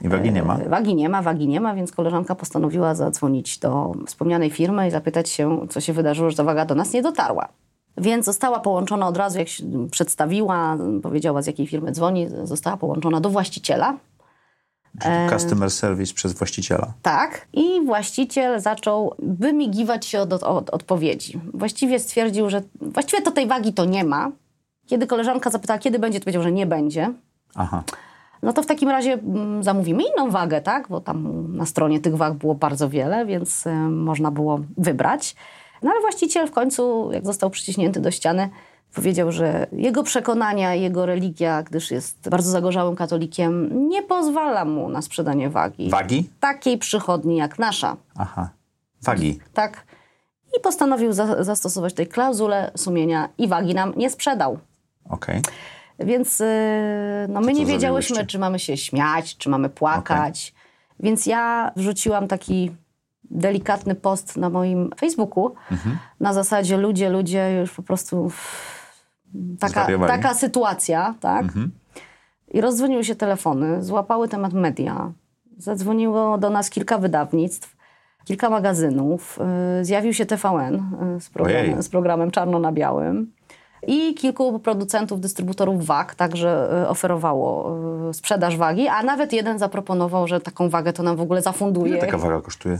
[0.00, 0.56] I wagi nie ma.
[0.58, 4.90] E, Wagi nie ma, wagi nie ma, więc koleżanka postanowiła zadzwonić do wspomnianej firmy i
[4.90, 7.48] zapytać się, co się wydarzyło, że ta waga do nas nie dotarła.
[7.96, 13.20] Więc została połączona od razu, jak się przedstawiła, powiedziała z jakiej firmy dzwoni, została połączona
[13.20, 13.96] do właściciela.
[15.02, 16.92] Czyli e, customer service przez właściciela.
[17.02, 17.46] Tak.
[17.52, 21.40] I właściciel zaczął wymigiwać się od, od, od odpowiedzi.
[21.54, 24.30] Właściwie stwierdził, że właściwie to tej wagi to nie ma.
[24.86, 27.12] Kiedy koleżanka zapytała, kiedy będzie, to powiedział, że nie będzie.
[27.54, 27.82] Aha.
[28.42, 30.88] No to w takim razie mm, zamówimy inną wagę, tak?
[30.88, 35.34] Bo tam na stronie tych wag było bardzo wiele, więc y, można było wybrać.
[35.84, 38.48] No ale właściciel w końcu, jak został przyciśnięty do ściany,
[38.94, 45.02] powiedział, że jego przekonania, jego religia, gdyż jest bardzo zagorzałym katolikiem, nie pozwala mu na
[45.02, 45.90] sprzedanie wagi.
[45.90, 46.30] Wagi?
[46.40, 48.50] Takiej przychodni jak nasza, Aha.
[49.02, 49.38] Wagi.
[49.54, 49.84] tak?
[50.58, 54.58] I postanowił za- zastosować tej klauzulę sumienia i wagi nam nie sprzedał.
[55.10, 55.40] Okej.
[55.98, 56.44] Więc y,
[57.28, 60.54] no, my nie wiedziałyśmy, czy mamy się śmiać, czy mamy płakać.
[61.00, 62.70] Więc ja wrzuciłam taki
[63.34, 65.98] delikatny post na moim Facebooku Mhm.
[66.20, 68.30] na zasadzie ludzie, ludzie już po prostu
[69.60, 71.42] taka, taka sytuacja, tak?
[71.42, 71.70] Mhm.
[72.48, 75.12] I rozdzwoniły się telefony, złapały temat media.
[75.58, 77.76] Zadzwoniło do nas kilka wydawnictw,
[78.24, 79.38] kilka magazynów.
[79.80, 80.74] y, Zjawił się TVN
[81.16, 83.32] y, z programem, z programem Czarno na Białym.
[83.86, 87.76] I kilku producentów, dystrybutorów wag także y, oferowało
[88.12, 91.92] sprzedaż wagi, a nawet jeden zaproponował, że taką wagę to nam w ogóle zafunduje.
[91.92, 92.78] Ile taka waga kosztuje?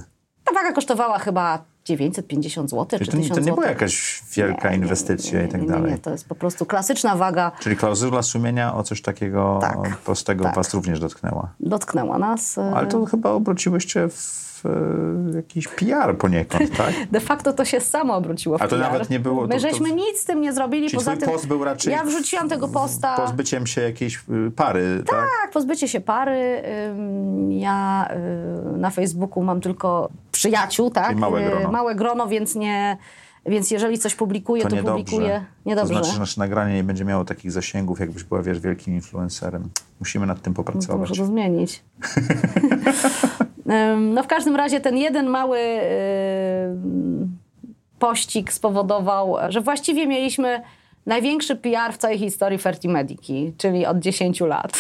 [0.55, 4.77] Waga kosztowała chyba 950 zł czy to, nie- 1000 to nie była jakaś wielka Nie,
[4.77, 5.93] nie, inwestycja nie, i tak nie, nie, dalej.
[5.93, 7.53] Nie, to jest po prostu klasyczna waga.
[7.61, 10.55] Czyli klauzula sumienia o coś takiego Tak, prostego tak.
[10.55, 11.49] was również dotknęła.
[11.61, 12.59] Dotknęła nas.
[12.59, 14.45] y, Ale to chyba obróciłyście w
[15.33, 16.93] e, jakiś PR poniekąd, tak?
[17.13, 18.81] De facto to się samo obróciło w A to PR.
[18.81, 20.87] nawet nie było- My to- to- żeśmy nic z tym nie zrobili.
[20.87, 23.17] Czyli poza tym, post był raczej Ja wrzuciłam tego posta.
[23.17, 25.29] Pozbyciem się jakiejś y, pary, tak?
[25.43, 26.63] Tak, pozbycie się pary.
[27.49, 28.09] Ja
[28.75, 30.09] y, na Facebooku mam tylko
[30.49, 31.09] przyjaciół, tak?
[31.09, 31.73] Czyli małe Y, grono.
[31.73, 32.97] Małe grono, więc nie...
[33.47, 35.05] Więc jeżeli coś publikuję, to, To niedobrze.
[35.05, 35.45] publikuję.
[35.65, 35.95] To Niedobrze.
[35.95, 39.69] znaczy, że nasze nagranie nie będzie miało takich zasięgów, jakbyś była, wiesz, wielkim influencerem.
[40.01, 41.09] Musimy nad tym To popracować.
[41.11, 41.83] muszę to zmienić.
[43.93, 47.39] Ym, no w każdym razie ten jeden mały ym,
[47.99, 50.63] pościg spowodował, że właściwie mieliśmy
[51.07, 54.73] największy PR w całej historii Fertimediki, czyli od 10 lat.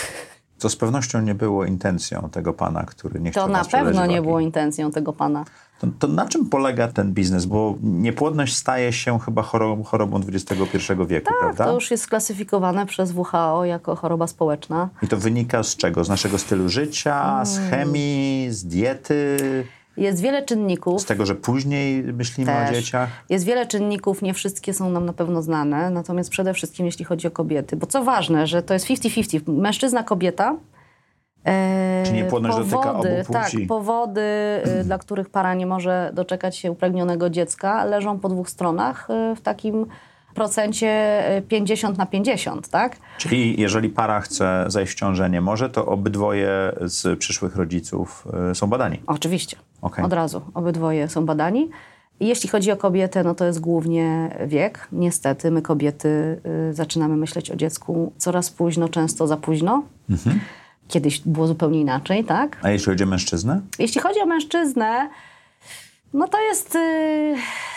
[0.58, 4.22] Co z pewnością nie było intencją tego pana, który nie chciał To na pewno nie
[4.22, 5.44] było intencją tego pana.
[5.80, 7.46] To, to na czym polega ten biznes?
[7.46, 11.58] Bo niepłodność staje się chyba chorobą, chorobą XXI wieku, prawda?
[11.58, 14.88] Tak, To już jest sklasyfikowane przez WHO jako choroba społeczna.
[15.02, 16.04] I to wynika z czego?
[16.04, 17.70] Z naszego stylu życia, z Mm.
[17.70, 19.36] chemii, z diety,
[19.96, 21.00] Jest wiele czynników.
[21.00, 22.70] z tego, że później myślimy Też.
[22.70, 23.10] o dzieciach?
[23.28, 27.26] Jest wiele czynników, nie wszystkie są nam na pewno znane, natomiast przede wszystkim jeśli chodzi
[27.26, 27.76] o kobiety.
[27.76, 30.56] Bo co ważne, że to jest 50-50, mężczyzna, kobieta.
[31.46, 33.32] E, Czy niepłodność dotyka obu płci?
[33.32, 38.50] Tak, powody, e, dla których para nie może doczekać się upragnionego dziecka, leżą po dwóch
[38.50, 39.86] stronach e, w takim
[40.34, 40.88] procencie
[41.36, 42.96] e, 50 na 50, tak?
[43.18, 48.54] Czyli jeżeli para chce zajść w ciążę, nie może, to obydwoje z przyszłych rodziców y,
[48.54, 49.00] są badani.
[49.06, 50.04] Oczywiście, Okej.
[50.04, 50.40] od razu.
[50.54, 51.70] Obydwoje są badani.
[52.20, 54.88] Jeśli chodzi o kobietę, no to jest głównie wiek.
[54.92, 59.82] Niestety, my kobiety y, zaczynamy myśleć o dziecku coraz późno, często za późno.
[60.10, 60.40] Mhm.
[60.88, 62.58] Kiedyś było zupełnie inaczej, tak?
[62.62, 63.60] A jeśli chodzi o mężczyznę?
[63.78, 65.08] Jeśli chodzi o mężczyznę,
[66.14, 67.34] no to jest, y,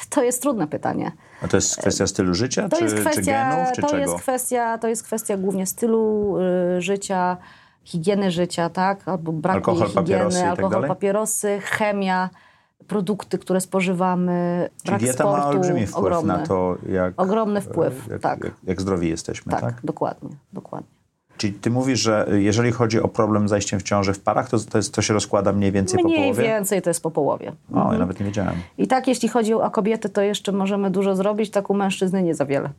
[0.10, 1.12] to jest trudne pytanie.
[1.42, 4.02] A to jest kwestia stylu życia, To czy, jest czy kwestia, genów, czy to czego?
[4.02, 6.36] jest kwestia, to jest kwestia głównie stylu
[6.78, 7.38] y, życia,
[7.84, 9.08] higieny życia, tak?
[9.08, 10.88] Albo braku Alkohol, higieny, papierosy tak alkohol, dalej?
[10.88, 12.30] papierosy, chemia,
[12.88, 16.34] produkty, które spożywamy, Czyli brak dieta sportu, ma olbrzymi wpływ ogromny.
[16.34, 18.44] na to, jak, Ogromny wpływ, jak, tak.
[18.44, 19.62] jak, jak zdrowi jesteśmy, tak.
[19.62, 20.97] Tak, dokładnie, dokładnie.
[21.38, 24.60] Czyli ty mówisz, że jeżeli chodzi o problem z zajściem w ciążę w parach, to,
[24.60, 26.44] to, jest, to się rozkłada mniej więcej po Mniej połowie?
[26.44, 27.52] więcej to jest po połowie.
[27.74, 28.56] O, ja nawet nie wiedziałem.
[28.78, 32.36] I tak, jeśli chodzi o kobiety, to jeszcze możemy dużo zrobić, tak u mężczyzny nie
[32.36, 32.70] za wiele.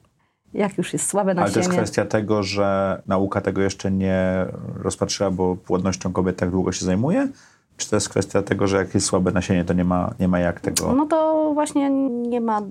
[0.55, 1.66] Jak już jest słabe Ale to nasienie.
[1.66, 4.47] jest kwestia tego, że nauka tego jeszcze nie
[4.83, 7.29] rozpatrzyła, bo płodnością kobiet tak długo się zajmuje?
[7.77, 10.38] Czy to jest kwestia tego, że jak jest słabe nasienie, to nie ma, nie ma
[10.38, 10.92] jak tego...
[10.92, 12.62] No to właśnie nie ma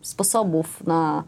[0.00, 1.24] sposobów na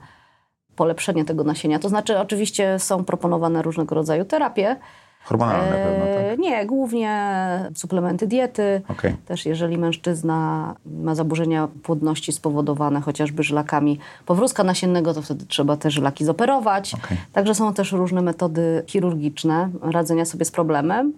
[0.77, 1.79] polepszenie tego nasienia.
[1.79, 4.77] To znaczy, oczywiście są proponowane różnego rodzaju terapie.
[5.25, 6.25] Hormonalne pewno, tak?
[6.25, 7.31] E, Nie, głównie
[7.75, 8.83] suplementy diety.
[8.89, 9.17] Okej.
[9.27, 15.91] Też jeżeli mężczyzna ma zaburzenia płodności spowodowane chociażby żylakami powrózka nasiennego, to wtedy trzeba te
[15.91, 16.95] żylaki zoperować.
[16.95, 17.17] Okej.
[17.33, 21.13] Także są też różne metody chirurgiczne radzenia sobie z problemem.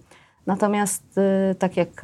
[0.47, 2.03] Natomiast y, tak jak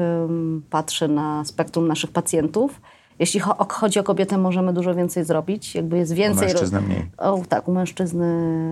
[0.70, 2.80] patrzę na spektrum naszych pacjentów,
[3.18, 5.74] jeśli cho- chodzi o kobietę, możemy dużo więcej zrobić.
[5.74, 6.48] Jakby jest więcej...
[6.48, 7.06] mężczyznę mniej.
[7.18, 8.26] O, tak, u mężczyzny...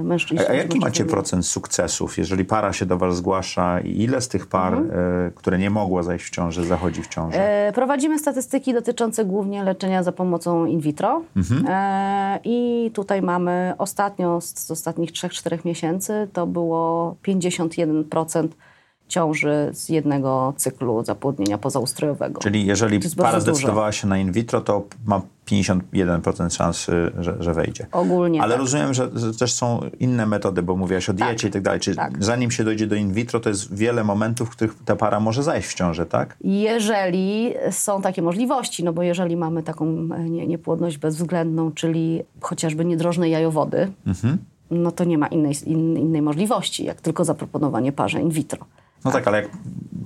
[0.05, 1.13] mężczyzn, A, jaki macie mniej.
[1.13, 4.91] procent sukcesów, jeżeli para się do was zgłasza i ile z tych par, Mhm.
[5.27, 7.67] e, które nie mogło zajść w ciążę, zachodzi w ciążę?
[7.69, 11.23] E, Prowadzimy statystyki dotyczące głównie leczenia za pomocą in vitro.
[11.69, 18.49] E, I tutaj mamy ostatnio, z, z ostatnich 3-4 miesięcy, to było 51%
[19.11, 22.41] ciąży z jednego cyklu zapłodnienia pozaustrojowego.
[22.41, 27.87] Czyli jeżeli para zdecydowała się na in vitro, to ma 51% szansy, że, że wejdzie.
[27.93, 28.61] Ogólnie Ale tak.
[28.61, 31.81] rozumiem, że, że też są inne metody, bo mówiłaś o diecie i tak dalej.
[31.81, 32.25] Czyli tak.
[32.25, 35.43] zanim się dojdzie do in vitro, to jest wiele momentów, w których ta para może
[35.43, 36.37] zajść w ciążę, tak?
[36.41, 42.85] Jeżeli są takie możliwości, no bo jeżeli mamy taką e, nie, niepłodność bezwzględną, czyli chociażby
[42.85, 43.93] niedrożne jajowody,
[44.71, 48.67] no to nie ma innej, in, innej możliwości, jak tylko zaproponowanie parze in vitro.
[49.05, 49.51] No tak, ale jak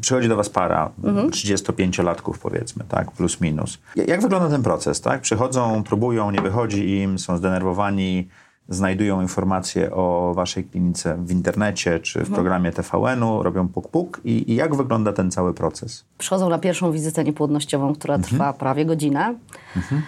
[0.00, 1.30] przychodzi do was para Mhm.
[1.30, 3.78] 35-latków powiedzmy, tak, plus minus.
[3.96, 5.20] Ja- Jak wygląda ten proces, tak?
[5.20, 8.28] Przychodzą, próbują, nie wychodzi im, są zdenerwowani.
[8.68, 12.34] Znajdują informacje o waszej klinice w internecie czy w Mhm.
[12.34, 16.04] programie TVN-u, robią puk-puk i, i jak wygląda ten cały proces?
[16.18, 19.34] Przychodzą na pierwszą wizytę niepłodnościową, która trwa prawie godzinę.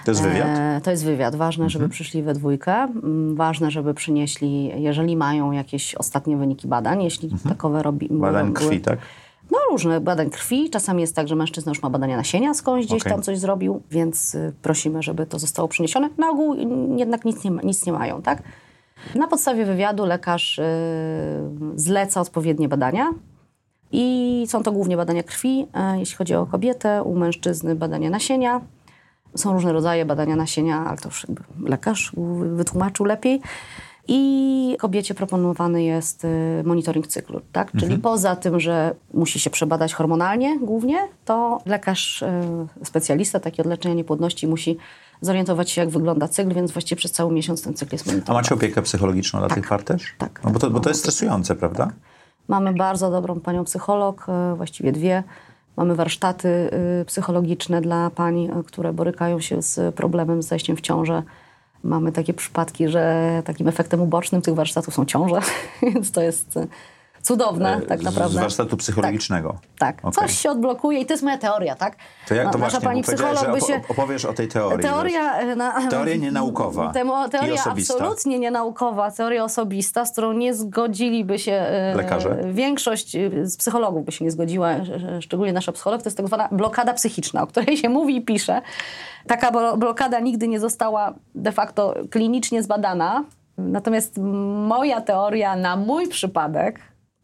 [0.04, 0.46] To jest wywiad?
[0.48, 1.36] E, to jest wywiad.
[1.36, 2.74] Ważne, żeby przyszli we dwójkę.
[2.74, 8.80] Mm, Ważne, żeby przynieśli, jeżeli mają jakieś ostatnie wyniki badań, jeśli takowe robi, Badań krwi,
[8.80, 8.98] tak?
[9.50, 10.70] No różne, badań krwi.
[10.70, 13.12] Czasami jest tak, że mężczyzna już ma badania nasienia skądś, gdzieś Okej.
[13.12, 16.08] tam coś zrobił, więc y, prosimy, żeby to zostało przyniesione.
[16.18, 16.56] Na ogół
[16.96, 18.42] jednak nic nie, nic nie mają, tak?
[19.14, 20.62] Na podstawie wywiadu lekarz y,
[21.74, 23.12] zleca odpowiednie badania
[23.92, 28.60] i są to głównie badania krwi, e, jeśli chodzi o kobietę, u mężczyzny badania nasienia.
[29.36, 31.26] Są różne rodzaje badania nasienia, ale to już
[31.64, 32.12] lekarz
[32.56, 33.40] wytłumaczył lepiej.
[34.08, 36.28] I kobiecie proponowany jest y,
[36.64, 37.72] monitoring cyklu, tak?
[37.80, 42.26] Czyli poza tym, że musi się przebadać hormonalnie głównie, to lekarz, y,
[42.84, 44.76] specjalista taki od leczenia niepłodności musi
[45.20, 48.42] zorientować się, jak wygląda cykl, więc właściwie przez cały miesiąc ten cykl jest A monitorowany.
[48.42, 50.14] macie opiekę psychologiczną dla tych par też?
[50.18, 50.74] tak, No bo, to, tak.
[50.74, 51.90] bo to jest stresujące, prawda?
[52.48, 55.22] Mamy bardzo dobrą panią psycholog, e, właściwie dwie.
[55.76, 56.48] Mamy warsztaty
[57.00, 61.22] y, psychologiczne dla pań, które borykają się z problemem z zajściem w ciążę.
[61.86, 65.40] Mamy takie przypadki, że takim efektem ubocznym tych warsztatów są ciąże,
[65.94, 66.58] więc to jest
[67.26, 68.34] cudowne tak Z- naprawdę.
[68.38, 69.54] Z warsztatu psychologicznego.
[69.78, 70.12] Tak, Okej.
[70.12, 71.96] coś się odblokuje i to jest moja teoria, tak?
[72.28, 73.80] To jak to No, Nasza właśnie, pani psycholog by się...
[73.88, 74.82] opowiesz o tej teorii.
[74.88, 77.94] Teoria, e, na, Teoria nienaukowa Temo, i teoria osobista.
[77.94, 81.52] absolutnie nienaukowa, teoria osobista, z którą nie zgodzili by się...
[81.52, 82.38] e, Lekarze?
[82.52, 84.74] Większość e, z psychologów by się nie zgodziła, e,
[85.16, 88.22] e, szczególnie nasza psycholog, to jest tak zwana blokada psychiczna, o której się mówi i
[88.22, 88.62] pisze.
[89.26, 93.24] Taka blo- blokada nigdy nie została de facto klinicznie zbadana.
[93.58, 94.18] Natomiast
[94.68, 96.80] moja teoria na mój przypadek,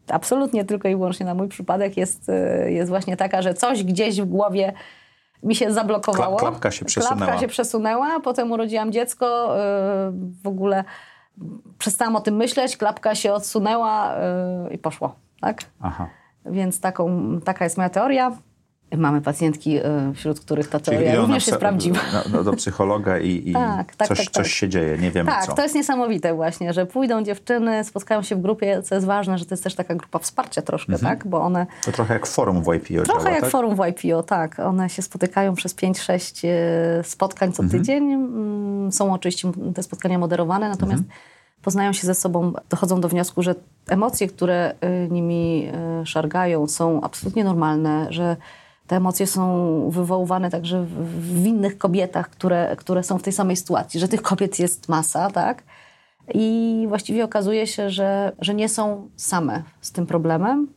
[0.07, 4.21] absolutnie tylko i wyłącznie na mój przypadek, jest, e, jest właśnie taka, że coś gdzieś
[4.21, 4.73] w głowie
[5.43, 6.37] mi się zablokowało.
[6.37, 7.17] Kla- klapka się przesunęła.
[7.17, 9.61] Klapka się przesunęła, potem urodziłam dziecko, yy,
[10.43, 10.83] w ogóle
[11.77, 14.15] przestałam o tym myśleć, klapka się odsunęła
[14.67, 15.61] yy, i poszło, tak?
[15.81, 16.09] Aha.
[16.45, 18.31] Więc taką, taka jest moja teoria.
[18.97, 19.81] Mamy pacjentki, yy,
[20.15, 21.99] wśród których ta teoria idą również jest prawdziwa.
[22.13, 24.33] na- na- do psychologa i, i Tak, tak, coś, tak, tak.
[24.33, 25.53] coś się dzieje, nie wiemy Tak, co.
[25.53, 29.45] to jest niesamowite właśnie, że pójdą dziewczyny, spotkają się w grupie, co jest ważne, że
[29.45, 31.27] to jest też taka grupa wsparcia troszkę, tak?
[31.27, 33.49] Bo one To trochę jak forum w IPO Trochę działa, jak tak?
[33.51, 34.59] forum w IPO, tak.
[34.59, 38.11] One się spotykają przez 5-6 e, spotkań co tydzień.
[38.13, 41.03] Mm, Są oczywiście te spotkania moderowane, natomiast
[41.61, 43.55] poznają się ze sobą, dochodzą do wniosku, że
[43.87, 48.35] emocje, które e, nimi e, szargają, są absolutnie normalne, że
[48.87, 53.99] te emocje są wywoływane także w, innych kobietach, które, które są w tej samej sytuacji,
[53.99, 55.63] że tych kobiet jest masa, tak?
[56.33, 60.67] I właściwie okazuje się, że, że nie są same z tym problemem,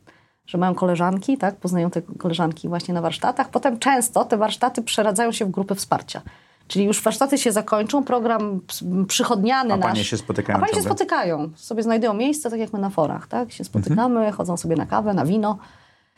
[0.45, 1.55] że mają koleżanki, tak?
[1.55, 3.49] Poznają te koleżanki właśnie na warsztatach.
[3.49, 6.21] Potem często te warsztaty przeradzają się w grupy wsparcia.
[6.67, 8.61] Czyli już warsztaty się zakończą, program
[9.07, 9.91] przychodniany A nasz...
[9.91, 11.49] panie się spotykają A panie się spotykają.
[11.55, 13.51] Sobie znajdują miejsce, tak jak my na forach, tak?
[13.51, 14.33] Się spotykamy, Mhm.
[14.33, 15.57] chodzą sobie na kawę, na wino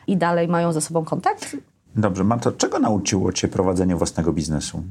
[0.07, 1.57] i dalej mają ze sobą kontakt.
[1.95, 4.83] Dobrze, Marto, czego nauczyło cię prowadzenie własnego biznesu?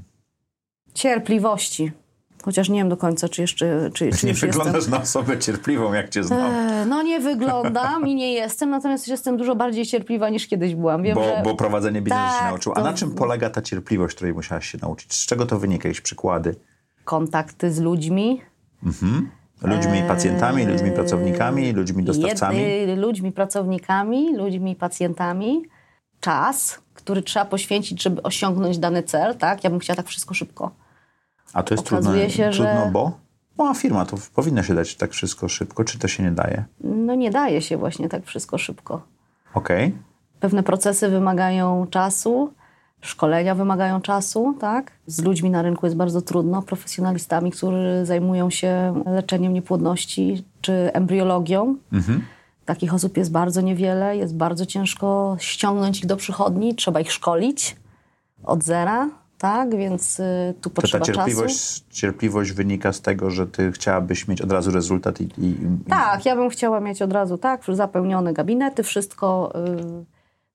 [0.94, 1.92] Cierpliwości.
[2.42, 3.90] Chociaż nie wiem do końca, czy jeszcze...
[3.94, 4.50] Czy, czy Nie już jestem.
[4.50, 6.52] wyglądasz na osobę cierpliwą, jak cię znam.
[6.54, 11.02] E, No nie wyglądam i nie jestem, natomiast jestem dużo bardziej cierpliwa niż kiedyś byłam.
[11.02, 11.40] Wiem, Bo, że...
[11.44, 12.76] bo prowadzenie biznesu Tak, się nauczyło.
[12.76, 15.14] A to- na czym polega ta cierpliwość, której musiałaś się nauczyć?
[15.14, 15.88] Z czego to wynika?
[15.88, 16.54] Jakieś przykłady?
[17.04, 18.40] kontakty z ludźmi.
[19.62, 22.58] Ludźmi, pacjentami, ludźmi, pracownikami, ludźmi, dostawcami?
[22.62, 25.62] Jedny, ludźmi, pracownikami, ludźmi, pacjentami.
[26.20, 29.64] Czas, który trzeba poświęcić, żeby osiągnąć dany cel, tak?
[29.64, 30.70] Ja bym chciała tak wszystko szybko.
[31.52, 31.88] A to jest się,
[32.50, 33.12] trudno że- bo?
[33.59, 36.64] Mała firma, to powinno się dać tak wszystko szybko, czy to się nie daje?
[36.81, 39.02] No nie daje się właśnie tak wszystko szybko.
[39.54, 39.94] Okej.
[40.40, 42.52] Pewne procesy wymagają czasu,
[43.00, 44.92] szkolenia wymagają czasu, tak?
[45.07, 51.76] Z ludźmi na rynku jest bardzo trudno, profesjonalistami, którzy zajmują się leczeniem niepłodności czy embriologią.
[52.68, 57.77] Takich osób jest bardzo niewiele, jest bardzo ciężko ściągnąć ich do przychodni, trzeba ich szkolić
[58.44, 59.08] od zera,
[59.38, 59.77] tak?
[59.77, 61.16] Więc y, tu Czy ta potrzeba czasu.
[61.19, 65.25] cierpliwość, cierpliwość wynika z tego, że ty chciałabyś mieć od razu rezultat i...
[65.25, 65.56] i, i
[65.88, 69.52] Tak, ja bym chciała mieć od razu tak, zapełnione gabinety, wszystko,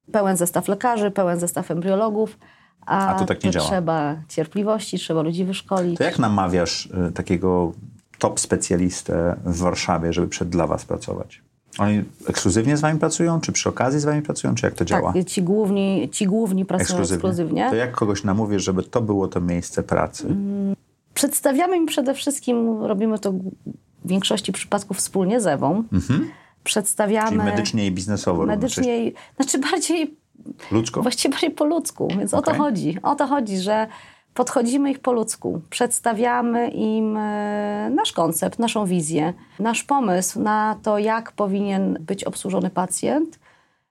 [0.07, 2.38] y, pełen zestaw lekarzy, pełen zestaw embriologów.
[2.86, 3.68] A, A tu tak nie to działa.
[3.68, 5.97] trzeba cierpliwości, trzeba ludzi wyszkolić.
[5.97, 7.72] To jak namawiasz y, takiego
[8.20, 11.41] top specjalistę w Warszawie, żeby przed dla was pracować?
[11.80, 15.13] Oni ekskluzywnie z wami pracują, czy przy okazji z wami pracują, czy jak to działa?
[15.13, 17.69] Tak, ci główni, ci główni pracują ekskluzywnie.
[17.69, 20.28] To jak kogoś namówisz, żeby to było to miejsce pracy?
[20.28, 20.76] Mm.
[21.13, 23.41] Przedstawiamy im przede wszystkim, robimy to w
[24.05, 25.84] większości przypadków wspólnie z Ewą.
[26.63, 27.28] Przedstawiamy...
[27.28, 27.41] Mhm.
[27.41, 28.45] Czyli medycznie i biznesowo.
[28.45, 30.15] Medycznie, i- znaczy bardziej.
[30.71, 31.01] Ludzko?
[31.01, 32.53] Właściwie bardziej po ludzku, więc o Okej.
[32.53, 32.97] to chodzi.
[33.03, 33.88] O to chodzi, że
[34.34, 35.61] podchodzimy ich po ludzku.
[35.69, 42.69] Przedstawiamy im e, nasz koncept, naszą wizję, nasz pomysł na to, jak powinien być obsłużony
[42.69, 43.39] pacjent,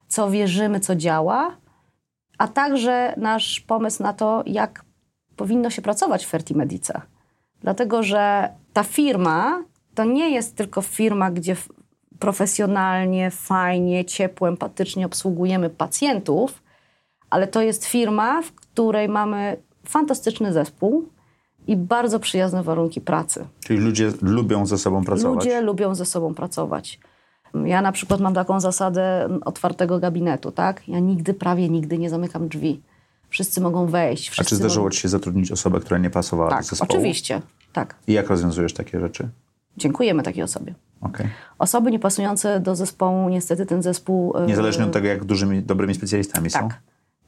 [0.09, 1.57] co wierzymy, co działa,
[2.38, 4.84] a także nasz pomysł na to, jak
[5.36, 7.01] powinno się pracować w Fertimedice.
[7.61, 9.62] Dlatego, że ta firma
[9.95, 11.57] to nie jest tylko firma, gdzie
[12.18, 16.62] profesjonalnie, fajnie, ciepło, empatycznie obsługujemy pacjentów,
[17.30, 19.57] ale to jest firma, w której mamy
[19.87, 21.09] fantastyczny zespół
[21.66, 23.47] i bardzo przyjazne warunki pracy.
[23.64, 25.45] Czyli ludzie lubią ze sobą pracować?
[25.45, 27.01] Ludzie lubią ze sobą pracować.
[27.64, 30.89] Ja na przykład mam taką zasadę otwartego gabinetu, tak?
[30.89, 32.83] Ja nigdy, prawie nigdy nie zamykam drzwi.
[33.28, 34.41] Wszyscy mogą wejść.
[34.41, 36.91] A czy zdarzyło ci się zatrudnić osobę, która nie pasowała tak, do zespołu?
[36.91, 37.95] oczywiście, tak.
[38.07, 39.28] I jak rozwiązujesz takie rzeczy?
[39.76, 40.74] Dziękujemy takiej osobie.
[41.01, 41.28] Okay.
[41.59, 44.35] Osoby niepasujące do zespołu, niestety ten zespół...
[44.47, 46.68] Niezależnie od tego, jak dużymi, dobrymi specjalistami tak, są?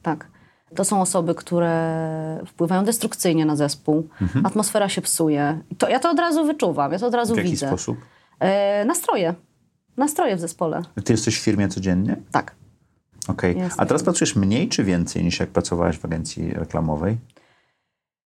[0.01, 0.27] Tak,
[0.75, 4.09] To są osoby, które wpływają destrukcyjnie na zespół.
[4.21, 4.45] Mhm.
[4.45, 5.59] Atmosfera się psuje.
[5.77, 7.47] To, ja to od razu wyczuwam, ja to od razu widzę.
[7.47, 7.97] W jaki sposób?
[8.39, 9.33] E, nastroje.
[9.97, 10.81] Nastroje w zespole.
[11.03, 12.15] Ty jesteś w firmie codziennie?
[12.31, 12.55] Tak.
[13.27, 13.55] Okej.
[13.55, 13.69] Okay.
[13.77, 17.17] A teraz pracujesz mniej czy więcej niż jak pracowałaś w agencji reklamowej?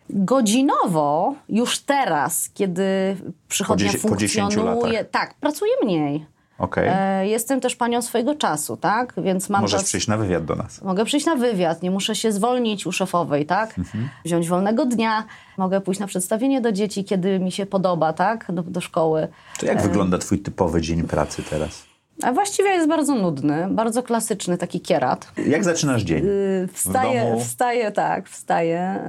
[0.09, 3.17] Godzinowo, już teraz, kiedy
[3.47, 6.25] przychodnia po funkcjonuje, po tak, pracuję mniej.
[6.60, 6.89] Okay.
[6.89, 9.14] E, jestem też panią swojego czasu, tak?
[9.18, 9.89] Więc mam Możesz czas...
[9.89, 10.82] przyjść na wywiad do nas.
[10.82, 13.80] Mogę przyjść na wywiad, nie muszę się zwolnić u szefowej, tak?
[13.80, 14.10] Mhm.
[14.26, 15.24] Wziąć wolnego dnia,
[15.57, 18.45] mogę pójść na przedstawienie do dzieci, kiedy mi się podoba, tak?
[18.49, 19.28] Do, do szkoły.
[19.60, 19.82] To jak e...
[19.82, 21.89] wygląda twój typowy dzień pracy teraz?
[22.24, 25.32] A właściwie jest bardzo nudny, bardzo klasyczny taki kierat.
[25.47, 26.26] Jak zaczynasz dzień?
[26.26, 28.99] Yy, wstaję, wstaję, tak, wstaję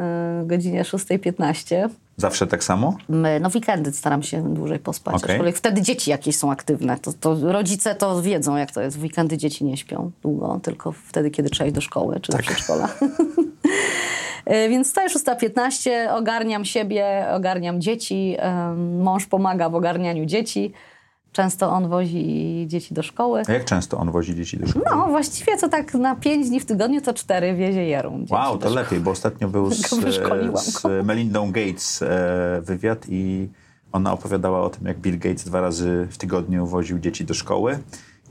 [0.40, 1.88] yy, godzinie 6.15.
[2.20, 2.96] Zawsze tak samo?
[3.08, 5.30] My, no weekendy staram się dłużej pospać, okay.
[5.30, 6.98] aczkolwiek wtedy dzieci jakieś są aktywne.
[6.98, 8.98] To, to, rodzice to wiedzą, jak to jest.
[8.98, 12.40] W weekendy dzieci nie śpią długo, tylko wtedy, kiedy trzeba iść do szkoły czy tak.
[12.40, 12.88] do przedszkola.
[14.70, 18.36] Więc wstaję 6.15, ogarniam siebie, ogarniam dzieci.
[18.98, 20.72] Mąż pomaga w ogarnianiu dzieci.
[21.32, 23.42] Często on wozi dzieci do szkoły.
[23.48, 24.84] A jak często on wozi dzieci do szkoły?
[24.90, 28.26] No, właściwie to tak na pięć dni w tygodniu to cztery wiezie Jerun.
[28.30, 29.90] Wow, to lepiej, bo ostatnio był z,
[30.54, 33.48] z Melindą Gates e, wywiad i
[33.92, 37.78] ona opowiadała o tym, jak Bill Gates dwa razy w tygodniu woził dzieci do szkoły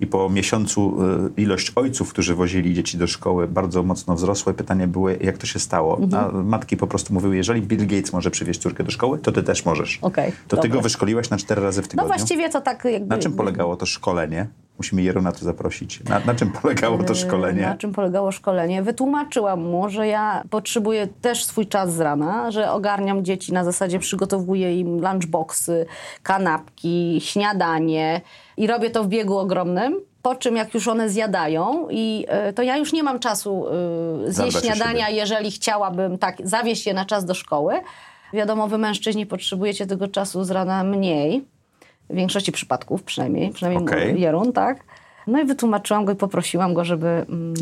[0.02, 0.98] i po miesiącu
[1.38, 4.54] y, ilość ojców, którzy wozili dzieci do szkoły, bardzo mocno wzrosła.
[4.54, 5.98] Pytanie było, jak to się stało.
[5.98, 6.36] Mhm.
[6.36, 9.44] A matki po prostu mówiły, jeżeli Bill Gates może przywieźć córkę do szkoły, to ty
[9.44, 10.00] też możesz.
[10.02, 10.62] Okay, to dobra.
[10.62, 12.10] ty go wyszkoliłaś na cztery razy w tygodniu.
[12.10, 13.08] No właściwie to tak jakby...
[13.08, 14.48] Na czym polegało to szkolenie?
[14.80, 16.04] Musimy Jeru na to zaprosić.
[16.04, 17.62] Na, na, czym polegało to szkolenie?
[17.62, 18.84] Na czym polegało szkolenie?
[18.84, 24.00] Wytłumaczyłam mu, że ja potrzebuję też swój czas z rana, że ogarniam dzieci na zasadzie
[24.00, 25.86] przygotowuję im lunchboxy,
[26.24, 28.22] kanapki, śniadanie
[28.60, 32.64] i robię to w biegu ogromnym po czym jak już one zjadają i y, to
[32.64, 33.66] ja już nie mam czasu
[34.28, 37.74] y, zjeść śniadania, jeżeli chciałabym tak zawieźć je na czas do szkoły.
[38.34, 41.44] Wiadomo, wy mężczyźni potrzebujecie tego czasu z rana mniej,
[42.10, 44.20] w większości przypadków przynajmniej, przynajmniej okay.
[44.20, 44.84] Jerun, tak?
[45.28, 47.54] No i wytłumaczyłam go i poprosiłam go, żeby mm,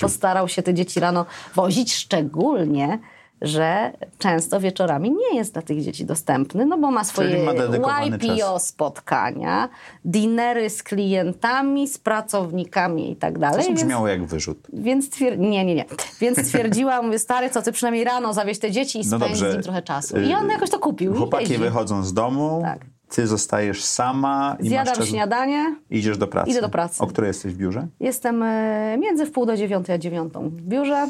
[0.00, 2.98] postarał się te dzieci rano wozić, szczególnie
[3.42, 7.44] że często wieczorami nie jest dla tych dzieci dostępny, no bo ma swoje
[7.80, 8.66] ma YPO czas.
[8.66, 9.68] spotkania,
[10.04, 13.66] dinery z klientami, z pracownikami i tak dalej.
[13.66, 14.68] To brzmiało jak wyrzut.
[14.72, 15.38] Więc twier...
[15.38, 15.84] Nie, nie, nie.
[16.20, 19.42] Więc stwierdziłam, mówię, stary, co ty przynajmniej rano zawieź te dzieci i no spędź z
[19.42, 20.20] nim trochę czasu.
[20.20, 21.14] I on jakoś to kupił.
[21.14, 22.86] Chłopaki wychodzą z domu, tak.
[23.08, 24.56] ty zostajesz sama.
[24.60, 25.76] I Zjadam masz śniadanie.
[25.90, 26.50] Idziesz do pracy.
[26.50, 27.02] Idę do pracy.
[27.02, 27.86] O której jesteś w biurze?
[28.00, 31.08] Jestem e, między wpół do dziewiątej a dziewiątą w biurze.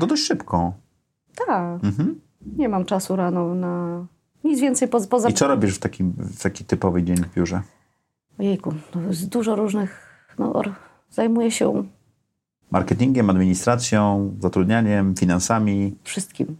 [0.00, 0.72] To dość szybko.
[1.46, 1.84] Tak.
[1.84, 2.20] Mhm.
[2.56, 4.06] Nie mam czasu rano na
[4.46, 5.06] nic więcej poza...
[5.08, 5.28] poza...
[5.28, 7.62] I co robisz w, takim, w taki typowy dzień w biurze?
[8.38, 10.06] Ojejku, no jest dużo różnych...
[10.38, 10.62] No,
[11.10, 11.84] zajmuję się...
[12.70, 15.96] Marketingiem, administracją, zatrudnianiem, finansami?
[16.04, 16.56] Wszystkim.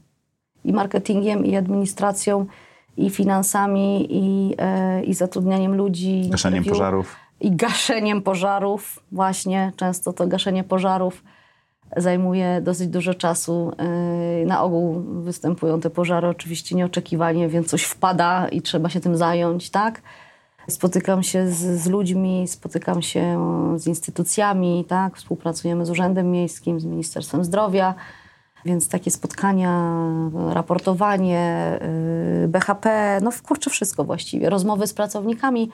[0.65, 2.47] I marketingiem, i administracją,
[2.97, 6.29] i finansami, i, e, i zatrudnianiem ludzi.
[6.31, 7.17] Gaszeniem pożarów.
[7.41, 9.73] I gaszeniem pożarów, właśnie.
[9.77, 11.23] Często to gaszenie pożarów
[11.97, 13.73] zajmuje dosyć dużo czasu.
[14.39, 19.17] Yy, na ogół występują te pożary oczywiście nieoczekiwanie, więc coś wpada i trzeba się tym
[19.17, 20.03] zająć, tak?
[20.69, 23.39] Spotykam się z, z, ludźmi, spotykam się
[23.77, 25.17] z instytucjami, tak?
[25.17, 27.95] Współpracujemy z Urzędem Miejskim, z Ministerstwem Zdrowia,
[28.65, 29.93] więc takie spotkania,
[30.51, 31.79] raportowanie,
[32.41, 34.51] yy, BHP, no kurczę wszystko właściwie.
[34.51, 35.71] Rozmowy z pracownikami,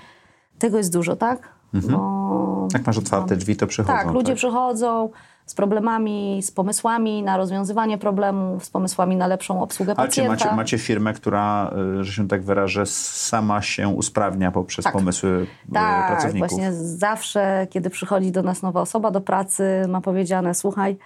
[0.59, 1.49] tego jest dużo, tak?
[1.75, 1.95] Mhm.
[1.95, 3.99] Bo, Jak masz otwarte drzwi, to przychodzą.
[3.99, 4.37] Tak, ludzie tak?
[4.37, 5.11] przychodzą,
[5.47, 10.36] z problemami, z pomysłami na rozwiązywanie problemów, z pomysłami na lepszą obsługę Ale pacjenta.
[10.36, 14.93] czy macie, macie firmę, która, y, że się tak wyrażę, sama się usprawnia poprzez tak.
[14.93, 16.51] pomysły y, tak, pracowników?
[16.51, 20.97] Tak, właśnie zawsze, kiedy przychodzi do nas nowa osoba do pracy, ma powiedziane, słuchaj,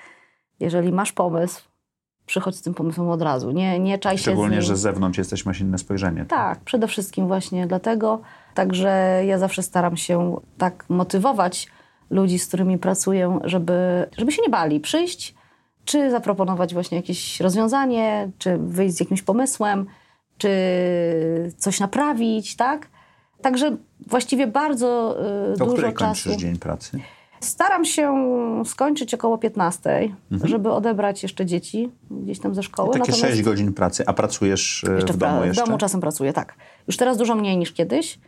[0.60, 1.62] jeżeli masz pomysł,
[2.26, 3.50] przychodź z tym pomysłem od razu.
[3.50, 6.24] Nie, nie czaj się Szczególnie, że z zewnątrz jesteś masz inne spojrzenie.
[6.24, 8.20] Tak, przede wszystkim właśnie dlatego.
[8.54, 11.68] Także ja zawsze staram się tak motywować
[12.10, 15.34] ludzi, z którymi pracuję, żeby, żeby się nie bali przyjść,
[15.84, 19.86] czy zaproponować właśnie jakieś rozwiązanie, czy wyjść z jakimś pomysłem,
[20.38, 20.50] czy
[21.56, 22.88] coś naprawić, tak?
[23.42, 23.76] Także
[24.06, 25.16] właściwie bardzo
[25.52, 26.04] y, Do dużo której czasu.
[26.04, 27.00] kończysz dzień pracy?
[27.40, 28.14] Staram się
[28.64, 29.90] skończyć około 15,
[30.32, 30.48] Mhm.
[30.50, 32.88] żeby odebrać jeszcze dzieci gdzieś tam ze szkoły.
[32.88, 35.62] Takie Natomiast 6 godzin pracy, a pracujesz jeszcze w domu pra- jeszcze?
[35.62, 36.54] W domu czasem pracuję, tak.
[36.86, 38.18] Już teraz dużo mniej niż kiedyś.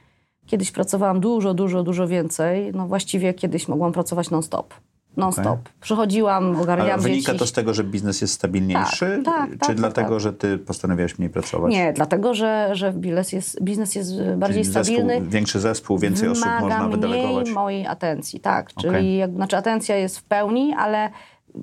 [0.49, 2.73] Kiedyś pracowałam dużo, dużo, dużo więcej.
[2.75, 4.75] No właściwie kiedyś mogłam pracować non-stop.
[5.17, 5.59] Non-stop.
[5.81, 7.39] Przychodziłam, Ale ogarniałam wynika dzieci.
[7.39, 9.23] to z tego, że biznes jest stabilniejszy?
[9.25, 10.21] Tak, tak, czy tak, dlatego, tak.
[10.21, 11.73] że ty postanowiłaś mniej pracować?
[11.73, 15.21] Nie, dlatego, że, że biznes, jest, biznes jest bardziej Czyli zespół, stabilny.
[15.31, 17.43] większy zespół, więcej osób można wydelegować.
[17.45, 18.75] mniej mojej atencji, tak.
[18.75, 19.17] Czyli Okej.
[19.17, 21.11] jak, znaczy atencja jest w pełni, ale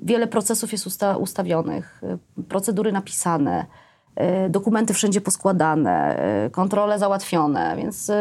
[0.02, 2.02] wiele procesów jest usta- ustawionych,
[2.48, 3.66] procedury napisane,
[4.46, 8.14] y, dokumenty wszędzie poskładane, y, kontrole załatwione, więc y,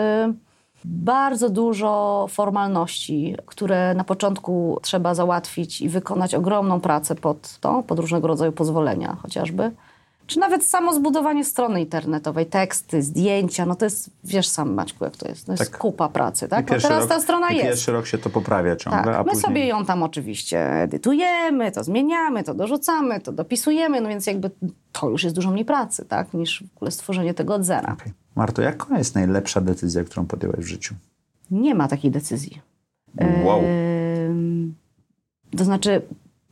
[0.87, 7.99] bardzo dużo formalności, które na początku trzeba załatwić i wykonać ogromną pracę pod to, pod
[7.99, 9.71] różnego rodzaju pozwolenia chociażby.
[10.27, 15.17] Czy nawet samo zbudowanie strony internetowej, teksty, zdjęcia, no to jest, wiesz sam Maćku, jak
[15.17, 15.77] to jest, to jest Tak.
[15.79, 16.71] kupa pracy, tak?
[16.71, 17.65] No teraz rok, ta strona jest.
[17.65, 19.41] pierwszy rok się to poprawia ciągle, Tak, a my później...
[19.41, 24.51] sobie ją tam oczywiście edytujemy, to zmieniamy, to dorzucamy, to dopisujemy, no więc jakby
[24.91, 27.93] to już jest dużo mniej pracy, tak, niż w ogóle stworzenie tego od zera.
[27.93, 28.24] Okej.
[28.35, 30.95] Marto, jaka jest najlepsza decyzja, którą podjęłaś w życiu?
[31.51, 32.61] Nie ma takiej decyzji.
[33.43, 33.61] Wow.
[35.57, 36.01] To znaczy,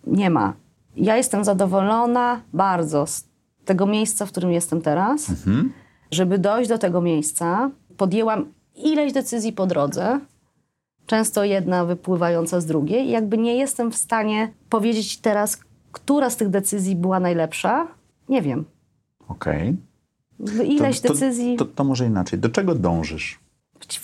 [0.08, 0.54] nie ma.
[0.96, 3.26] Ja jestem zadowolona bardzo z
[3.66, 5.30] tego miejsca, w którym jestem teraz.
[5.30, 5.74] Mhm.
[6.12, 10.20] Żeby dojść do tego miejsca, podjęłam ileś decyzji po drodze,
[11.06, 13.08] często jedna wypływająca z drugiej.
[13.08, 15.58] I jakby nie jestem w stanie powiedzieć teraz,
[15.92, 17.88] która z tych decyzji była najlepsza.
[18.30, 18.66] Nie wiem.
[19.28, 19.68] Okej.
[19.68, 19.93] Jakby
[20.66, 21.56] Ileś to, decyzji.
[21.56, 22.40] To, to może inaczej.
[22.40, 23.40] Do czego dążysz?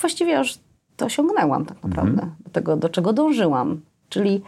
[0.01, 0.59] właściwie już
[0.97, 2.29] to osiągnęłam tak naprawdę.
[2.39, 3.81] Do tego, do czego dążyłam.
[4.09, 4.41] Czyli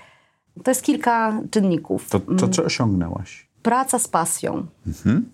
[0.64, 2.10] to jest kilka czynników.
[2.10, 3.50] To, to co osiągnęłaś?
[3.64, 4.66] Praca z pasją.
[4.88, 5.30] Mhm.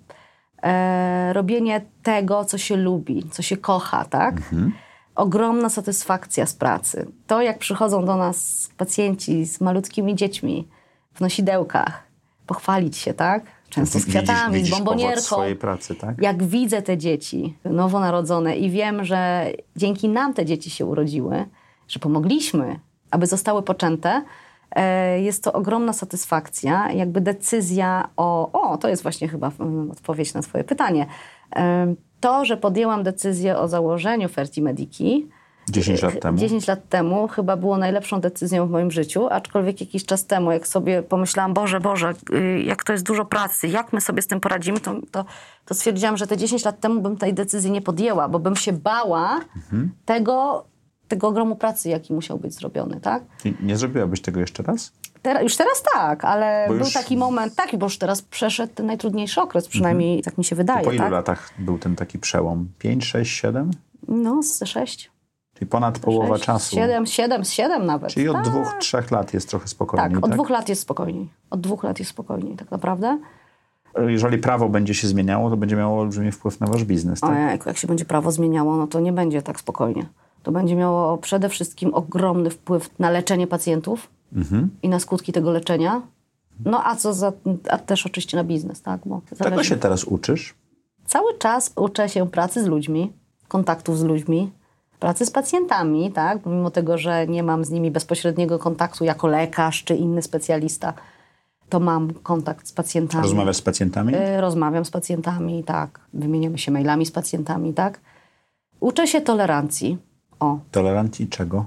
[0.63, 4.37] E, robienie tego, co się lubi, co się kocha, tak?
[4.37, 4.71] Mhm.
[5.15, 7.07] Ogromna satysfakcja z pracy.
[7.27, 10.67] To, jak przychodzą do nas pacjenci z malutkimi dziećmi
[11.13, 12.03] w nosidełkach,
[12.47, 13.43] pochwalić się, tak?
[13.69, 15.21] Często z Widzisz- kwiatami, widzisz z owoc bombonierką.
[15.21, 16.21] swojej pracy, tak?
[16.21, 21.45] Jak widzę te dzieci nowonarodzone i wiem, że dzięki nam te dzieci się urodziły,
[21.87, 22.79] że pomogliśmy,
[23.11, 24.23] aby zostały poczęte,
[24.71, 28.51] e, jest to ogromna satysfakcja, jakby decyzja o.
[28.51, 31.05] O, to jest właśnie chyba mm, odpowiedź na Twoje pytanie.
[31.55, 35.27] E, To, że podjęłam decyzję o założeniu Ferti Mediki,
[35.69, 36.37] 10 lat temu.
[36.37, 40.67] 10 lat temu chyba było najlepszą decyzją w moim życiu, aczkolwiek jakiś czas temu, jak
[40.67, 44.39] sobie pomyślałam, Boże, Boże, y, jak to jest dużo pracy, jak my sobie z tym
[44.39, 45.25] poradzimy, to, to,
[45.65, 48.73] to stwierdziłam, że te 10 lat temu bym tej decyzji nie podjęła, bo bym się
[48.73, 49.91] bała Mhm.
[50.05, 50.65] tego,
[51.07, 53.23] tego ogromu pracy, jaki musiał być zrobiony, tak?
[53.45, 54.91] I Nie zrobiłabyś tego jeszcze raz?
[55.21, 58.73] Teraz, już teraz tak, ale Bo był już- taki moment, tak, bo już teraz przeszedł
[58.73, 61.11] ten najtrudniejszy okres, przynajmniej tak mi się wydaje, Po ilu tak?
[61.11, 62.67] latach był ten taki przełom?
[62.79, 63.71] 5, 6, 7?
[64.07, 65.11] No, z sześć.
[65.57, 66.75] Czyli ponad połowa sześć, czasu.
[66.75, 68.13] Siedem, siedem, siedem nawet.
[68.13, 68.45] Czyli od tak.
[68.45, 70.33] dwóch, trzech lat jest trochę spokojniej, Tak, od tak?
[70.33, 71.29] dwóch lat jest spokojniej.
[71.49, 73.19] Od dwóch lat jest spokojniej, tak naprawdę.
[74.07, 77.29] Jeżeli prawo będzie się zmieniało, to będzie miało olbrzymi wpływ na wasz biznes, tak?
[77.29, 80.05] A jak, jak się będzie prawo zmieniało, no to nie będzie tak spokojnie.
[80.43, 84.69] To będzie miało przede wszystkim ogromny wpływ na leczenie pacjentów Mhm.
[84.83, 86.01] i na skutki tego leczenia.
[86.65, 87.31] No a co za,
[87.69, 89.01] a też oczywiście na biznes, tak?
[89.05, 90.55] Bo Czego się teraz uczysz?
[91.05, 93.13] Cały czas uczę się pracy z ludźmi,
[93.47, 94.51] kontaktów z ludźmi,
[94.99, 96.45] pracy z pacjentami, tak?
[96.45, 100.93] Mimo tego, że nie mam z nimi bezpośredniego kontaktu jako lekarz czy inny specjalista,
[101.69, 103.23] to mam kontakt z pacjentami.
[103.23, 104.15] Rozmawiasz z pacjentami?
[104.15, 105.99] Y, Rozmawiam z pacjentami, tak.
[106.13, 107.99] Wymieniamy się mailami z pacjentami, tak.
[108.79, 109.97] Uczę się tolerancji.
[110.39, 111.65] O, Tolerancji czego?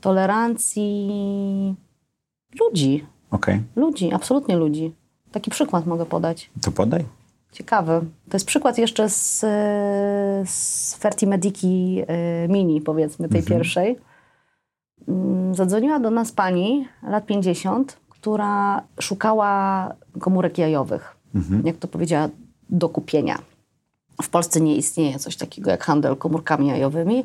[0.00, 1.76] tolerancji
[2.60, 3.06] ludzi.
[3.30, 4.94] Okej, Ludzi, absolutnie ludzi.
[5.32, 6.50] Taki przykład mogę podać.
[6.62, 7.04] to podaj.
[7.52, 8.00] Ciekawy.
[8.28, 9.40] To jest przykład jeszcze z,
[10.50, 12.02] z Ferti Mediki
[12.44, 13.98] y, Mini, powiedzmy, tej pierwszej.
[15.08, 19.88] Mm, Zadzwoniła do nas pani lat 50, która szukała
[20.20, 21.16] komórek jajowych.
[21.64, 22.28] Jak to powiedziała,
[22.70, 23.38] do kupienia.
[24.22, 27.24] W Polsce nie istnieje coś takiego jak handel komórkami jajowymi.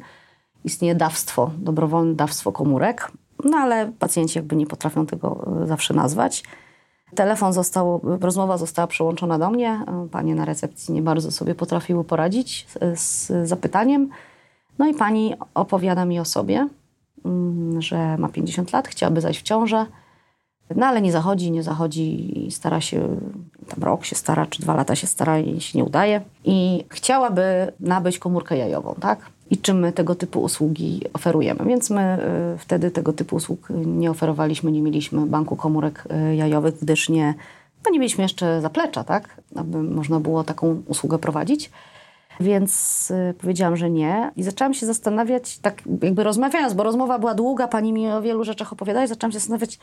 [0.63, 3.11] Istnieje dawstwo, dobrowolne dawstwo komórek,
[3.43, 6.43] no ale pacjenci jakby nie potrafią tego y, zawsze nazwać.
[7.15, 9.85] Telefon został, rozmowa została przełączona do mnie.
[10.11, 14.09] Panie na recepcji nie bardzo sobie potrafiły poradzić z, zapytaniem.
[14.79, 16.67] No i pani opowiada mi o sobie,
[17.25, 19.85] mm, że ma 50 lat, chciałaby zajść w ciążę.
[20.75, 23.17] No ale nie zachodzi, nie zachodzi, stara się,
[23.67, 26.21] tam rok się stara, czy dwa lata się stara i się nie udaje.
[26.43, 29.19] I chciałaby nabyć komórkę jajową, tak?
[29.51, 31.65] I czym my tego typu usługi oferujemy.
[31.65, 32.17] Więc my
[32.55, 37.33] y, wtedy tego typu usług nie oferowaliśmy, nie mieliśmy banku komórek y, jajowych, gdyż nie,
[37.85, 39.41] no nie mieliśmy jeszcze zaplecza, tak?
[39.55, 41.71] Aby można było taką usługę prowadzić.
[42.39, 44.31] Więc y, powiedziałam, że nie.
[44.35, 48.43] I zaczęłam się zastanawiać, tak jakby rozmawiając, bo rozmowa była długa, pani mi o wielu
[48.43, 49.79] rzeczach opowiadała i zaczęłam się zastanawiać,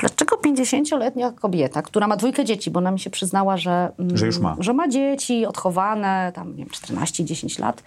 [0.00, 4.26] dlaczego 50-letnia kobieta, która ma dwójkę dzieci, bo ona mi się przyznała, że, mm, Że
[4.26, 4.56] już ma.
[4.58, 7.82] że ma dzieci odchowane, tam nie wiem, 14-10 lat.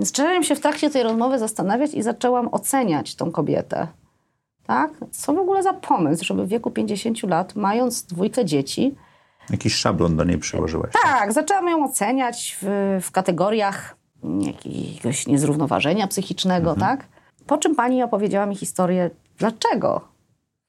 [0.00, 3.86] Więc zaczęłam się w trakcie tej rozmowy zastanawiać i zaczęłam oceniać tą kobietę.
[4.66, 4.90] Tak?
[5.10, 8.94] Co w ogóle za pomysł, żeby w wieku 50 lat, mając dwójkę dzieci,
[9.50, 10.92] Jakiś szablon do niej przyłożyłaś.
[11.02, 13.96] tak, zaczęłam ją oceniać w, w kategoriach
[14.40, 17.06] jakiegoś niezrównoważenia psychicznego, tak?
[17.46, 20.08] Po czym pani opowiedziała mi historię, dlaczego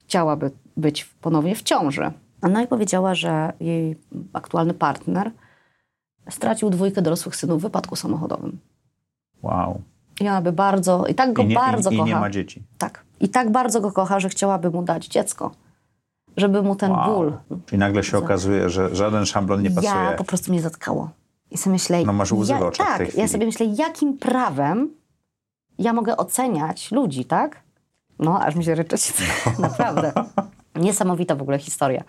[0.06, 2.12] chciałaby być ponownie w ciąży.
[2.42, 3.96] Ona mi powiedziała, że jej
[4.34, 5.32] aktualny partner
[6.30, 8.60] stracił dwójkę dorosłych synów w wypadku samochodowym.
[9.44, 9.82] Wow.
[10.22, 12.10] I ona by bardzo, i tak go I nie, bardzo i, i kocha.
[12.10, 12.64] nie ma dzieci.
[12.78, 13.04] Tak.
[13.20, 15.52] I tak bardzo go kocha, że chciałaby mu dać dziecko.
[16.38, 17.06] Żeby mu ten Wow.
[17.16, 17.34] ból.
[17.66, 19.94] Czyli nagle się okazuje, że żaden szablon nie pasuje.
[20.04, 21.10] Ja po prostu mnie zatkało.
[21.52, 22.04] I sobie myślę...
[22.06, 23.28] No masz łzy w ja, oczach w Tak, tej ja chwili.
[23.30, 24.90] sobie myślę, jakim prawem
[25.80, 27.62] ja mogę oceniać ludzi, tak?
[28.20, 29.14] No, aż mi się ryczeć.
[29.60, 30.14] Naprawdę.
[30.76, 32.04] Niesamowita w ogóle historia.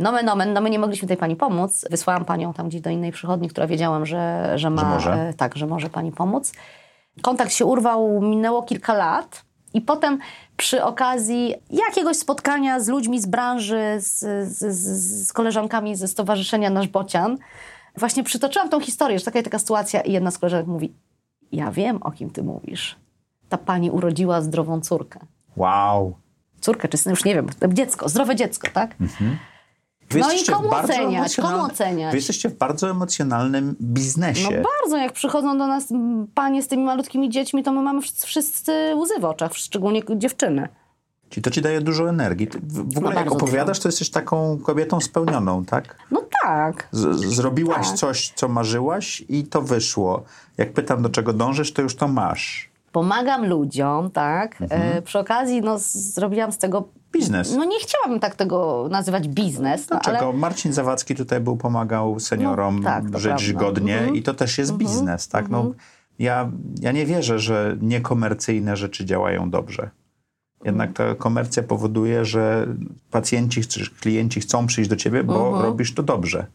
[0.00, 1.84] Nomen, nomen, no my nie mogliśmy tej pani pomóc.
[1.90, 4.80] Wysłałam panią tam gdzieś do innej przychodni, która wiedziałam, że, że ma...
[4.80, 5.12] Że może?
[5.28, 6.52] e, Tak, że może pani pomóc.
[7.22, 9.42] Kontakt się urwał, minęło kilka lat.
[9.74, 10.18] I potem
[10.56, 14.18] przy okazji jakiegoś spotkania z ludźmi z branży, z,
[14.48, 14.76] z,
[15.26, 17.38] z, koleżankami ze Stowarzyszenia Nasz Bocian,
[17.96, 20.92] właśnie przytoczyłam tą historię, że taka i taka sytuacja i jedna z koleżanek mówi,
[21.52, 22.96] ja wiem, o kim ty mówisz.
[23.48, 25.20] Ta pani urodziła zdrową córkę.
[25.56, 26.14] Wow.
[26.60, 28.94] Córkę, czy syn, już nie wiem, dziecko, zdrowe dziecko, tak?
[30.10, 31.36] Wy No i komu oceniać?
[31.36, 32.10] Komu oceniać?
[32.12, 34.56] Wy jesteście w bardzo emocjonalnym biznesie.
[34.62, 35.84] No bardzo, jak przychodzą do nas
[36.34, 40.68] panie z tymi malutkimi dziećmi, to my mamy wszyscy, łzy w oczach, szczególnie dziewczyny.
[41.30, 42.46] Czyli to ci daje dużo energii.
[42.46, 45.96] Ty w w ogóle jak bardzo opowiadasz, to jesteś taką kobietą spełnioną, tak?
[46.10, 46.88] No tak.
[46.92, 47.96] Z- zrobiłaś Tak.
[47.96, 50.24] coś, co marzyłaś i to wyszło.
[50.58, 52.67] Jak pytam, do czego dążysz, to już to masz.
[52.92, 54.62] Pomagam ludziom, tak.
[54.62, 54.82] Mhm.
[54.82, 56.88] E, przy okazji no, zrobiłam z tego...
[57.12, 57.54] Biznes.
[57.56, 60.28] No nie chciałabym tak tego nazywać biznes, no, Dlaczego?
[60.28, 60.38] ale...
[60.38, 64.16] Marcin Zawadzki tutaj był, pomagał seniorom No, tak, żyć godnie Mhm.
[64.16, 65.48] i to też jest biznes, tak?
[65.48, 65.72] No,
[66.18, 69.90] ja, ja nie wierzę, że niekomercyjne rzeczy działają dobrze.
[70.64, 72.66] Jednak ta komercja powoduje, że
[73.10, 76.46] pacjenci czy klienci chcą przyjść do ciebie, bo robisz to dobrze.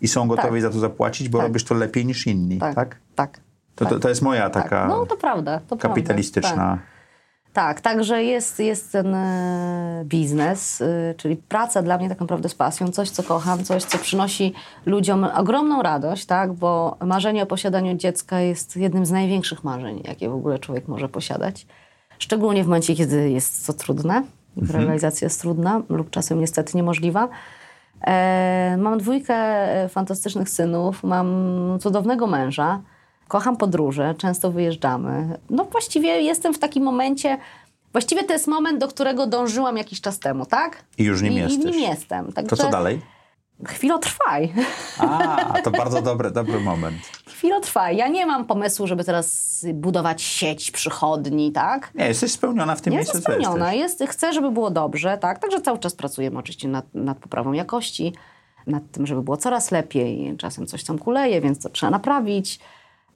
[0.00, 1.46] I są gotowi za to zapłacić, bo Tak.
[1.46, 2.74] robisz to lepiej niż inni, tak?
[2.74, 3.40] Tak, tak.
[3.76, 4.62] To, to, to jest moja tak.
[4.62, 5.88] taka No to prawda, to prawda.
[5.88, 6.56] kapitalistyczna...
[6.56, 6.96] Tak.
[7.52, 12.54] Tak, także jest, jest ten e, biznes, y, czyli praca dla mnie tak naprawdę z
[12.54, 14.54] pasją, coś, co kocham, coś, co przynosi
[14.86, 20.28] ludziom ogromną radość, tak, bo marzenie o posiadaniu dziecka jest jednym z największych marzeń, jakie
[20.28, 21.66] w ogóle człowiek może posiadać.
[22.18, 24.22] Szczególnie w momencie, kiedy jest to trudne,
[24.70, 27.28] realizacja jest trudna lub czasem niestety niemożliwa.
[28.06, 31.28] E, mam dwójkę e, fantastycznych synów, mam
[31.80, 32.80] cudownego męża,
[33.28, 35.38] kocham podróże, często wyjeżdżamy.
[35.50, 37.38] No właściwie jestem w takim momencie,
[37.92, 40.84] właściwie to jest moment, do którego dążyłam jakiś czas temu, tak?
[40.98, 41.64] I już nim I, jesteś.
[41.74, 42.32] I nim jestem.
[42.32, 43.00] Także To co dalej?
[43.66, 44.52] Chwilotrwaj.
[44.98, 46.96] A, to bardzo dobry, dobry moment.
[47.26, 47.96] Chwilotrwaj.
[47.96, 51.90] Ja nie mam pomysłu, żeby teraz budować sieć przychodni, tak?
[51.94, 55.38] Nie, jesteś spełniona w tym Ja miejscu, jestem spełniona, jest, chcę, żeby było dobrze, tak?
[55.38, 58.12] Także cały czas pracujemy oczywiście nad, nad poprawą jakości,
[58.66, 60.36] nad tym, żeby było coraz lepiej.
[60.38, 62.60] Czasem coś tam kuleje, więc to trzeba naprawić.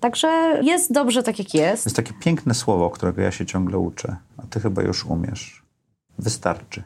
[0.01, 0.29] Także
[0.63, 1.85] jest dobrze tak, jak jest.
[1.87, 5.63] Jest takie piękne słowo, którego ja się ciągle uczę, a ty chyba już umiesz.
[6.19, 6.83] Wystarczy.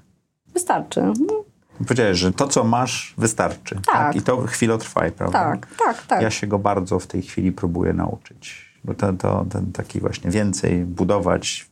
[0.54, 1.00] Wystarczy.
[1.02, 1.44] No,
[1.78, 3.80] Powiedziałeś, że to, co masz, wystarczy.
[3.92, 4.16] Tak.
[4.16, 5.38] I to chwilotrwaj, prawda?
[5.38, 6.22] tak, tak, tak.
[6.22, 8.64] Ja się go bardzo w tej chwili próbuję nauczyć.
[8.84, 11.66] Bo to, to ten taki właśnie więcej budować,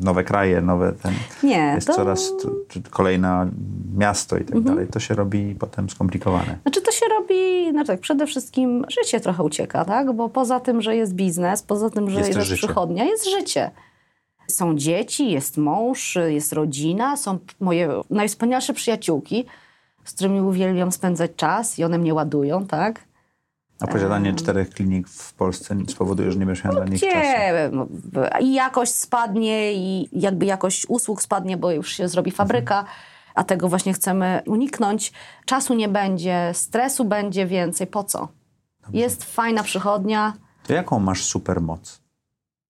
[0.00, 1.14] nowe kraje, nowe ten...
[1.42, 2.06] Nie, jest to- Mhm.
[2.16, 2.30] coraz
[2.68, 3.50] t- kolejne
[3.96, 4.86] miasto i tak dalej.
[4.88, 6.58] To się robi potem skomplikowane.
[6.62, 10.12] Znaczy to się robi, no tak, przede wszystkim życie trochę ucieka, tak?
[10.12, 13.70] Bo poza tym, że jest biznes, poza tym, że Jest jest, przychodnia, jest życie.
[14.48, 19.44] Są dzieci, jest mąż, jest rodzina, są moje najwspanialsze przyjaciółki,
[20.04, 23.00] z którymi uwielbiam spędzać czas i one mnie ładują, tak?
[23.80, 27.16] A posiadanie czterech klinik w Polsce spowoduje, że nie będziesz miał dla nich czasu.
[27.72, 27.86] No,
[28.40, 32.84] I jakość spadnie, i jakby jakość usług spadnie, bo już się zrobi fabryka,
[33.34, 35.12] a tego właśnie chcemy uniknąć.
[35.44, 37.86] Czasu nie będzie, stresu będzie więcej.
[37.86, 38.28] Po co?
[38.92, 40.32] Jest fajna przychodnia.
[40.66, 42.00] To jaką masz supermoc?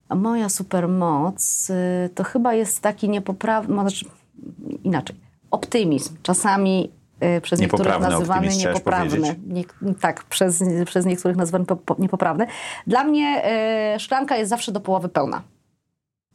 [0.09, 4.07] A moja supermoc y, to chyba jest taki niepoprawny, znaczy
[4.85, 5.17] inaczej.
[5.51, 6.17] optymizm.
[6.23, 6.93] Czasami
[7.37, 9.37] y, przez niektórych nazywany niepoprawny.
[9.47, 9.65] Nie,
[10.01, 12.47] tak, przez, przez niektórych nazywany po, po, niepoprawny.
[12.87, 13.43] Dla mnie
[13.97, 15.43] y, szklanka jest zawsze do połowy pełna.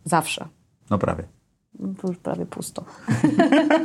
[0.05, 0.47] Zawsze.
[0.89, 1.38] No prawie.
[2.03, 2.83] Już prawie pusto.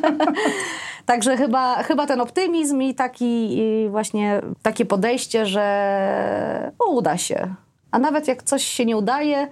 [1.06, 7.54] Także chyba, chyba ten optymizm i taki i właśnie takie podejście, że uda się.
[7.90, 9.48] A nawet jak coś się nie udaje,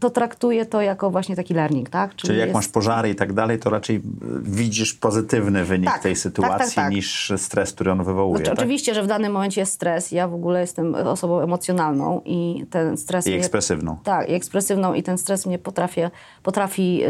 [0.00, 2.14] to traktuję to jako właśnie taki learning, tak?
[2.16, 4.00] Czyli, jak jest- masz pożary i tak dalej, to raczej
[4.42, 6.92] widzisz pozytywny wynik Tak, tej tak, sytuacji tak, tak.
[6.92, 8.36] niż stres, który on wywołuje.
[8.36, 8.58] Znaczy, tak?
[8.58, 10.12] Oczywiście, że w danym momencie jest stres.
[10.12, 13.26] Ja w ogóle jestem osobą emocjonalną i ten stres...
[13.26, 13.96] I mnie- ekspresywną.
[14.04, 16.00] Tak, i ekspresywną i ten stres mnie potrafi,
[16.42, 17.00] potrafi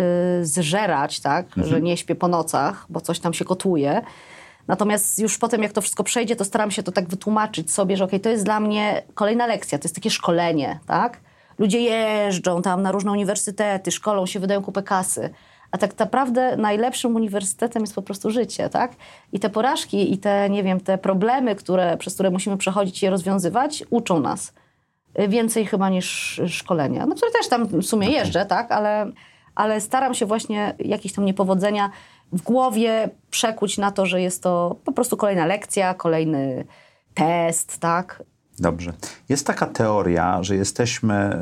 [0.40, 4.02] y, zżerać, tak, że nie śpię po nocach, bo coś tam się kotłuje.
[4.68, 8.04] Natomiast już potem, jak to wszystko przejdzie, to staram się to tak wytłumaczyć sobie, że
[8.04, 11.20] okej, to jest dla mnie kolejna lekcja, to jest takie szkolenie, tak?
[11.62, 15.30] Ludzie jeżdżą tam na różne uniwersytety, szkolą się, wydają kupę kasy.
[15.70, 18.92] A tak naprawdę najlepszym uniwersytetem jest po prostu życie, tak?
[19.32, 23.04] I te porażki i te, nie wiem, te problemy, które, przez które musimy przechodzić i
[23.04, 24.52] je rozwiązywać, uczą nas
[25.28, 27.06] więcej chyba niż szkolenia.
[27.06, 29.12] No, które też tam w sumie jeżdżę, tak, ale,
[29.54, 31.90] ale staram się właśnie jakieś tam niepowodzenia
[32.32, 36.64] w głowie przekuć na to, że jest to po prostu kolejna lekcja, kolejny
[37.14, 38.22] test, tak.
[38.62, 38.92] Dobrze.
[39.28, 41.38] Jest taka teoria, że jesteśmy,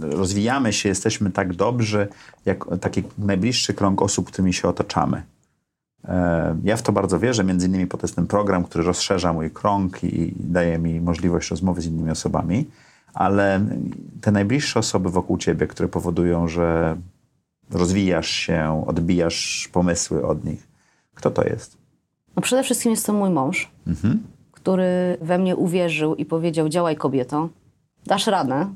[0.00, 2.08] rozwijamy się, jesteśmy tak dobrzy,
[2.44, 5.22] jak taki najbliższy krąg osób, którymi się otaczamy.
[6.64, 10.34] Ja w to bardzo wierzę, między innymi po ten program, który rozszerza mój krąg i
[10.36, 12.66] daje mi możliwość rozmowy z innymi osobami,
[13.14, 13.60] ale
[14.20, 16.96] te najbliższe osoby wokół ciebie, które powodują, że
[17.70, 20.68] rozwijasz się, odbijasz pomysły od nich,
[21.14, 21.76] kto to jest?
[22.36, 23.70] No przede wszystkim jest to mój mąż,
[24.68, 27.48] który we mnie uwierzył i powiedział, działaj kobieto,
[28.06, 28.66] dasz radę.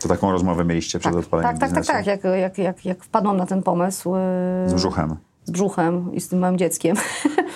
[0.00, 1.92] To taką rozmowę mieliście przed Tak, odpaleniem tak, tak, tak, biznesu?
[1.92, 2.06] tak.
[2.06, 4.14] Jak, jak, jak, jak wpadłam na ten pomysł,
[4.64, 5.16] yy, Z brzuchem.
[5.44, 6.96] z brzuchem i z tym małym dzieckiem.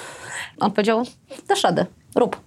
[0.61, 1.03] On powiedział,
[1.49, 1.87] dasz radę,
[2.17, 2.41] rób.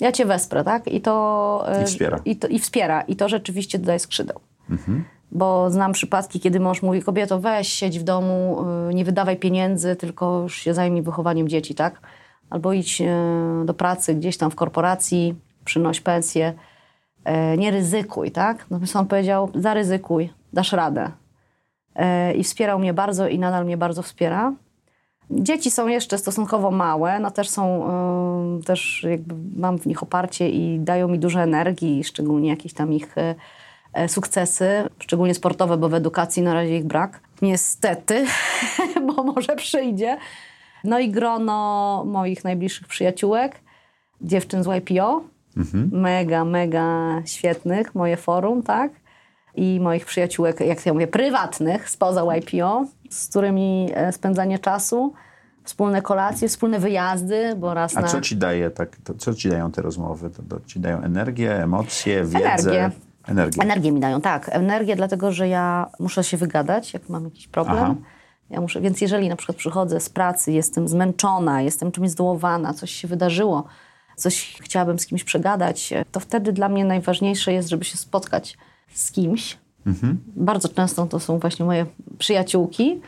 [0.00, 0.88] Ja cię wesprę, tak?
[0.88, 1.66] I to...
[1.82, 2.20] I wspiera.
[2.24, 3.00] I, to, I wspiera.
[3.02, 4.40] I to rzeczywiście dodaje skrzydeł.
[5.32, 9.96] Bo znam przypadki, kiedy mąż mówi, kobieto, weź, siedź w domu, y, nie wydawaj pieniędzy,
[9.96, 12.00] tylko już się zajmij wychowaniem dzieci, tak?
[12.50, 13.06] Albo idź e,
[13.64, 15.34] do pracy gdzieś tam w korporacji,
[15.64, 16.54] przynoś pensję.
[17.24, 18.66] E, Nie ryzykuj, tak?
[18.70, 21.10] Natomiast on powiedział, zaryzykuj, dasz radę.
[21.96, 24.52] E, I wspierał mnie bardzo i nadal mnie bardzo wspiera.
[25.30, 27.90] Dzieci są jeszcze stosunkowo małe, no też są,
[28.66, 33.14] też jakby mam w nich oparcie i dają mi dużo energii, szczególnie jakieś tam ich
[34.08, 37.20] sukcesy, szczególnie sportowe, bo w edukacji na razie ich brak.
[37.42, 38.26] Niestety,
[39.06, 40.18] bo może przyjdzie.
[40.84, 43.60] No i grono moich najbliższych przyjaciółek,
[44.20, 45.24] dziewczyn z YPO,
[45.92, 48.92] mega, mega świetnych, moje forum, tak?
[49.54, 55.12] I moich przyjaciółek, jak ja mówię, prywatnych spoza YPO, z którymi e, spędzanie czasu,
[55.64, 58.08] wspólne kolacje, wspólne wyjazdy, bo raz A na...
[58.08, 60.30] co ci daje tak, co ci dają te rozmowy?
[60.30, 62.38] To, to ci dają energię, emocje, wiedzę?
[62.38, 62.90] Energię.
[63.28, 63.62] Energię.
[63.62, 64.48] Energię mi dają, tak.
[64.48, 67.78] Energię, dlatego że ja muszę się wygadać, jak mam jakiś problem.
[67.78, 67.94] Aha.
[68.50, 72.90] Ja muszę, więc jeżeli na przykład przychodzę z pracy, jestem zmęczona, jestem czymś zdołowana, coś
[72.90, 73.64] się wydarzyło,
[74.16, 78.58] coś chciałabym z kimś przegadać, to wtedy dla mnie najważniejsze jest, żeby się spotkać
[78.94, 79.58] z kimś.
[80.26, 81.86] Bardzo często to są właśnie moje
[82.18, 83.00] przyjaciółki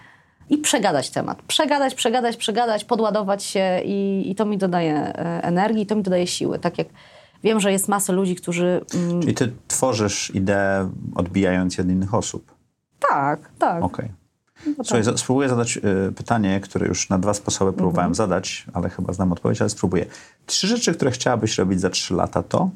[0.50, 1.42] i przegadać temat.
[1.42, 6.26] Przegadać, przegadać, przegadać, podładować się i, i to mi dodaje e, energii, to mi dodaje
[6.26, 6.58] siły.
[6.58, 6.88] Tak jak
[7.44, 8.80] wiem, że jest masa ludzi, którzy...
[8.94, 12.54] Mm, Czyli ty tworzysz ideę, odbijając je od innych osób.
[13.10, 13.84] tak, tak.
[13.84, 14.21] Okej.
[14.76, 19.12] Słuchaj, za- spróbuję zadać y, pytanie, które już na dwa sposoby próbowałem zadać, ale chyba
[19.12, 20.06] znam odpowiedź, ale spróbuję.
[20.46, 22.70] Trzy rzeczy, które chciałabyś robić za trzy lata to?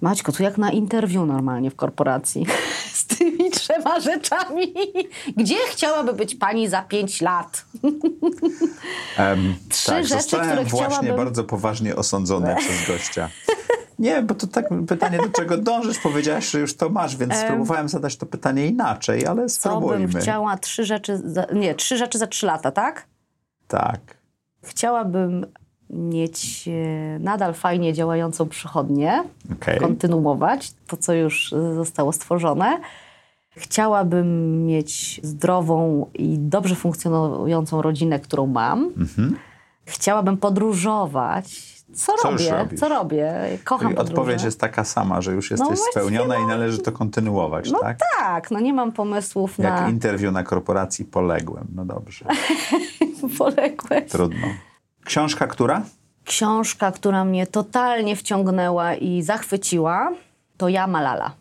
[0.00, 2.46] Maćko, tu jak na interwiu normalnie w korporacji.
[2.92, 3.29] Z tymi
[3.70, 4.74] trzema rzeczami.
[5.36, 7.64] Gdzie chciałaby być pani za pięć lat?
[9.16, 13.28] Em, Trzy tak, rzeczy, zostałem które właśnie chciałabym- bardzo poważnie osądzony przez gościa.
[13.98, 17.88] Nie, bo to tak pytanie, do czego dążysz, powiedziałaś, że już to masz, więc spróbowałem
[17.88, 20.08] zadać to pytanie inaczej, ale Co spróbujmy.
[20.08, 20.56] bym chciała?
[20.56, 23.06] Trzy rzeczy, za, nie, trzy rzeczy za trzy lata, tak?
[23.68, 24.00] Tak.
[24.64, 25.46] Chciałabym
[25.90, 29.78] mieć e, nadal fajnie działającą przychodnię, Okej.
[29.78, 32.80] kontynuować to, co już e, zostało stworzone.
[33.56, 38.90] Chciałabym mieć zdrową i dobrze funkcjonującą rodzinę, którą mam.
[39.84, 41.70] Chciałabym podróżować.
[41.94, 42.76] Co, Co robię?
[42.78, 43.34] Co robię?
[43.64, 47.70] Kocham Czyli odpowiedź jest taka sama, że już jesteś właściwie spełniona i należy to kontynuować,
[47.70, 47.98] No tak?
[48.18, 51.66] tak, no nie mam pomysłów Jak na interwiu na korporacji poległem.
[51.74, 52.24] No dobrze,
[53.38, 54.08] poległość.
[54.10, 54.46] trudno.
[55.04, 55.82] Książka która?
[56.24, 60.12] Książka, która mnie totalnie wciągnęła i zachwyciła,
[60.56, 61.32] to Ja Malala.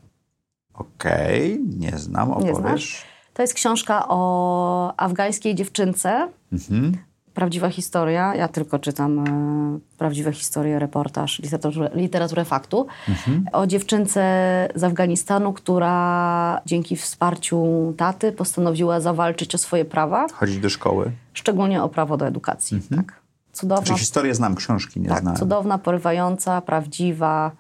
[0.80, 2.57] Okej, nie znam, Nie opowiesz.
[2.57, 3.03] znasz?
[3.34, 6.30] To jest książka o afgańskiej dziewczynce,
[7.34, 8.36] Prawdziwa historia.
[8.36, 12.88] Ja tylko czytam e, prawdziwe historie, reportaż, literaturę, literaturę faktu.
[13.09, 13.45] Mhm.
[13.51, 14.21] O dziewczynce
[14.75, 20.27] z Afganistanu, która dzięki wsparciu taty postanowiła zawalczyć o swoje prawa.
[20.34, 21.11] Chodzić do szkoły.
[21.34, 22.77] Szczególnie o prawo do edukacji.
[22.77, 23.03] Mhm.
[23.03, 23.19] Tak.
[23.53, 23.86] Cudowna.
[23.86, 25.39] Znaczy historię znam, książki nie tak, znałem.
[25.39, 27.51] Cudowna, porywająca, prawdziwa.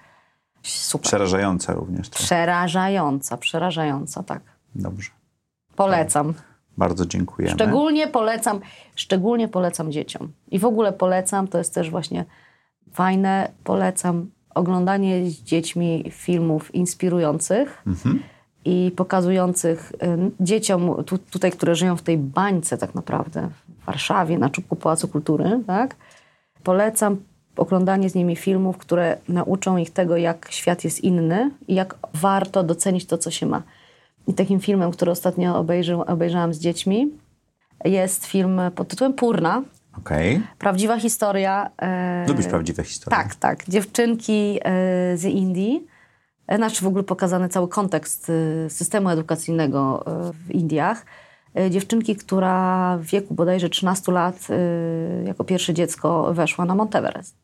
[0.63, 1.07] Super.
[1.07, 2.09] Przerażająca również.
[2.09, 2.25] Trochę.
[2.25, 4.41] Przerażająca, przerażająca, tak.
[4.75, 5.09] Dobrze.
[5.75, 6.33] Polecam.
[6.77, 7.53] Bardzo dziękujemy.
[7.53, 8.59] Szczególnie polecam,
[8.95, 10.31] szczególnie polecam dzieciom.
[10.51, 12.25] I w ogóle polecam, to jest też właśnie
[12.93, 18.23] fajne, polecam oglądanie z dziećmi filmów inspirujących mhm.
[18.65, 23.49] i pokazujących y, dzieciom tu, tutaj, które żyją w tej bańce tak naprawdę,
[23.81, 25.95] w Warszawie, na czubku Pałacu Kultury, tak?
[26.63, 27.17] Polecam
[27.57, 32.63] oglądanie z nimi filmów, które nauczą ich tego, jak świat jest inny i jak warto
[32.63, 33.63] docenić to, co się ma.
[34.27, 37.11] I takim filmem, który ostatnio obejrzy, obejrzałam z dziećmi,
[37.85, 39.63] jest film pod tytułem Purna.
[39.97, 40.41] Okay.
[40.57, 41.69] Prawdziwa historia.
[41.81, 43.17] E, Lubisz prawdziwe historie?
[43.17, 43.63] Tak, tak.
[43.67, 45.87] Dziewczynki e, z Indii.
[46.47, 48.31] E, znaczy w ogóle pokazany cały kontekst
[48.65, 51.05] e, systemu edukacyjnego e, w Indiach.
[51.55, 54.47] E, dziewczynki, która w wieku bodajże 13 lat
[55.25, 57.35] jako pierwsze dziecko weszła na Monteverest.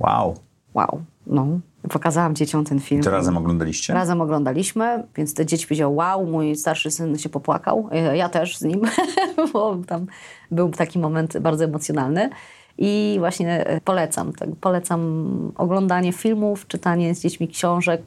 [0.00, 0.34] Wow.
[0.74, 1.02] Wow.
[1.26, 1.46] No,
[1.88, 3.02] pokazałam dzieciom ten film.
[3.02, 3.94] To razem oglądaliście?
[3.94, 7.88] Razem oglądaliśmy, więc te dzieci powiedziały, wow, mój starszy syn się popłakał.
[8.14, 8.80] Ja też z nim,
[9.52, 10.06] bo tam
[10.50, 12.30] był taki moment bardzo emocjonalny.
[12.78, 18.02] I właśnie e, polecam, tak, polecam oglądanie filmów, czytanie z dziećmi książek,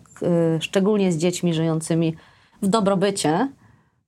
[0.60, 2.16] szczególnie z dziećmi żyjącymi
[2.62, 3.47] w dobrobycie.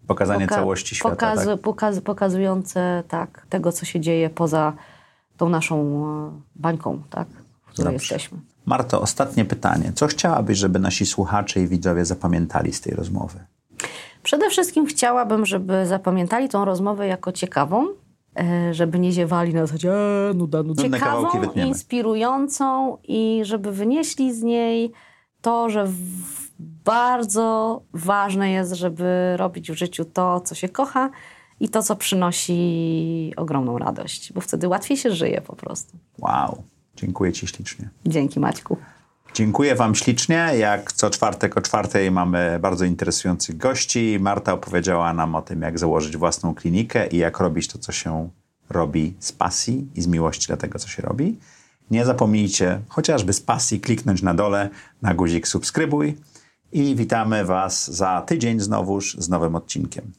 [0.07, 1.15] Pokazanie Poka całości świata.
[1.15, 1.59] Pokaz tak?
[1.59, 4.73] pokaz pokazujące tak, tego, co się dzieje poza
[5.37, 7.27] tą naszą e, bańką, tak,
[7.65, 8.15] w której Dobrze.
[8.15, 8.39] jesteśmy.
[8.65, 9.91] Marto, ostatnie pytanie.
[9.95, 13.39] Co chciałabyś, żeby nasi słuchacze i widzowie zapamiętali z tej rozmowy?
[14.23, 17.87] Przede wszystkim chciałabym, żeby zapamiętali tą rozmowę jako ciekawą,
[18.39, 20.83] e, żeby nie ziewali na zasadzie eee, nuda, nuda.
[20.83, 24.91] Ciekawą, inspirującą i żeby wynieśli z niej
[25.41, 25.87] to, że
[26.85, 31.09] bardzo ważne jest, żeby robić w życiu to, co się kocha
[31.59, 35.97] i to, co przynosi ogromną radość, bo wtedy łatwiej się żyje po prostu.
[36.19, 36.63] Wow.
[36.95, 37.89] Dziękuję Ci ślicznie.
[38.05, 38.77] Dzięki Maćku.
[39.33, 40.49] Dziękuję Wam ślicznie.
[40.59, 44.17] Jak co czwartek o czwartej mamy bardzo interesujących gości.
[44.19, 48.29] Marta opowiedziała nam o tym, jak założyć własną klinikę i jak robić to, co się
[48.69, 51.39] robi z pasji i z miłości dla tego, co się robi.
[51.91, 54.69] Nie zapomnijcie chociażby z pasji kliknąć na dole
[55.01, 56.17] na guzik subskrybuj
[56.73, 60.11] i witamy Was za tydzień znowuż z nowym odcinkiem.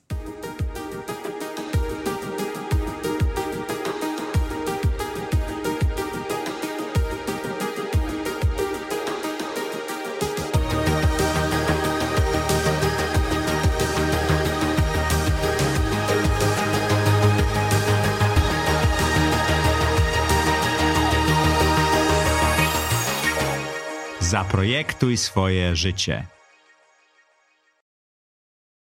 [24.20, 26.33] Zaprojektuj swoje życie.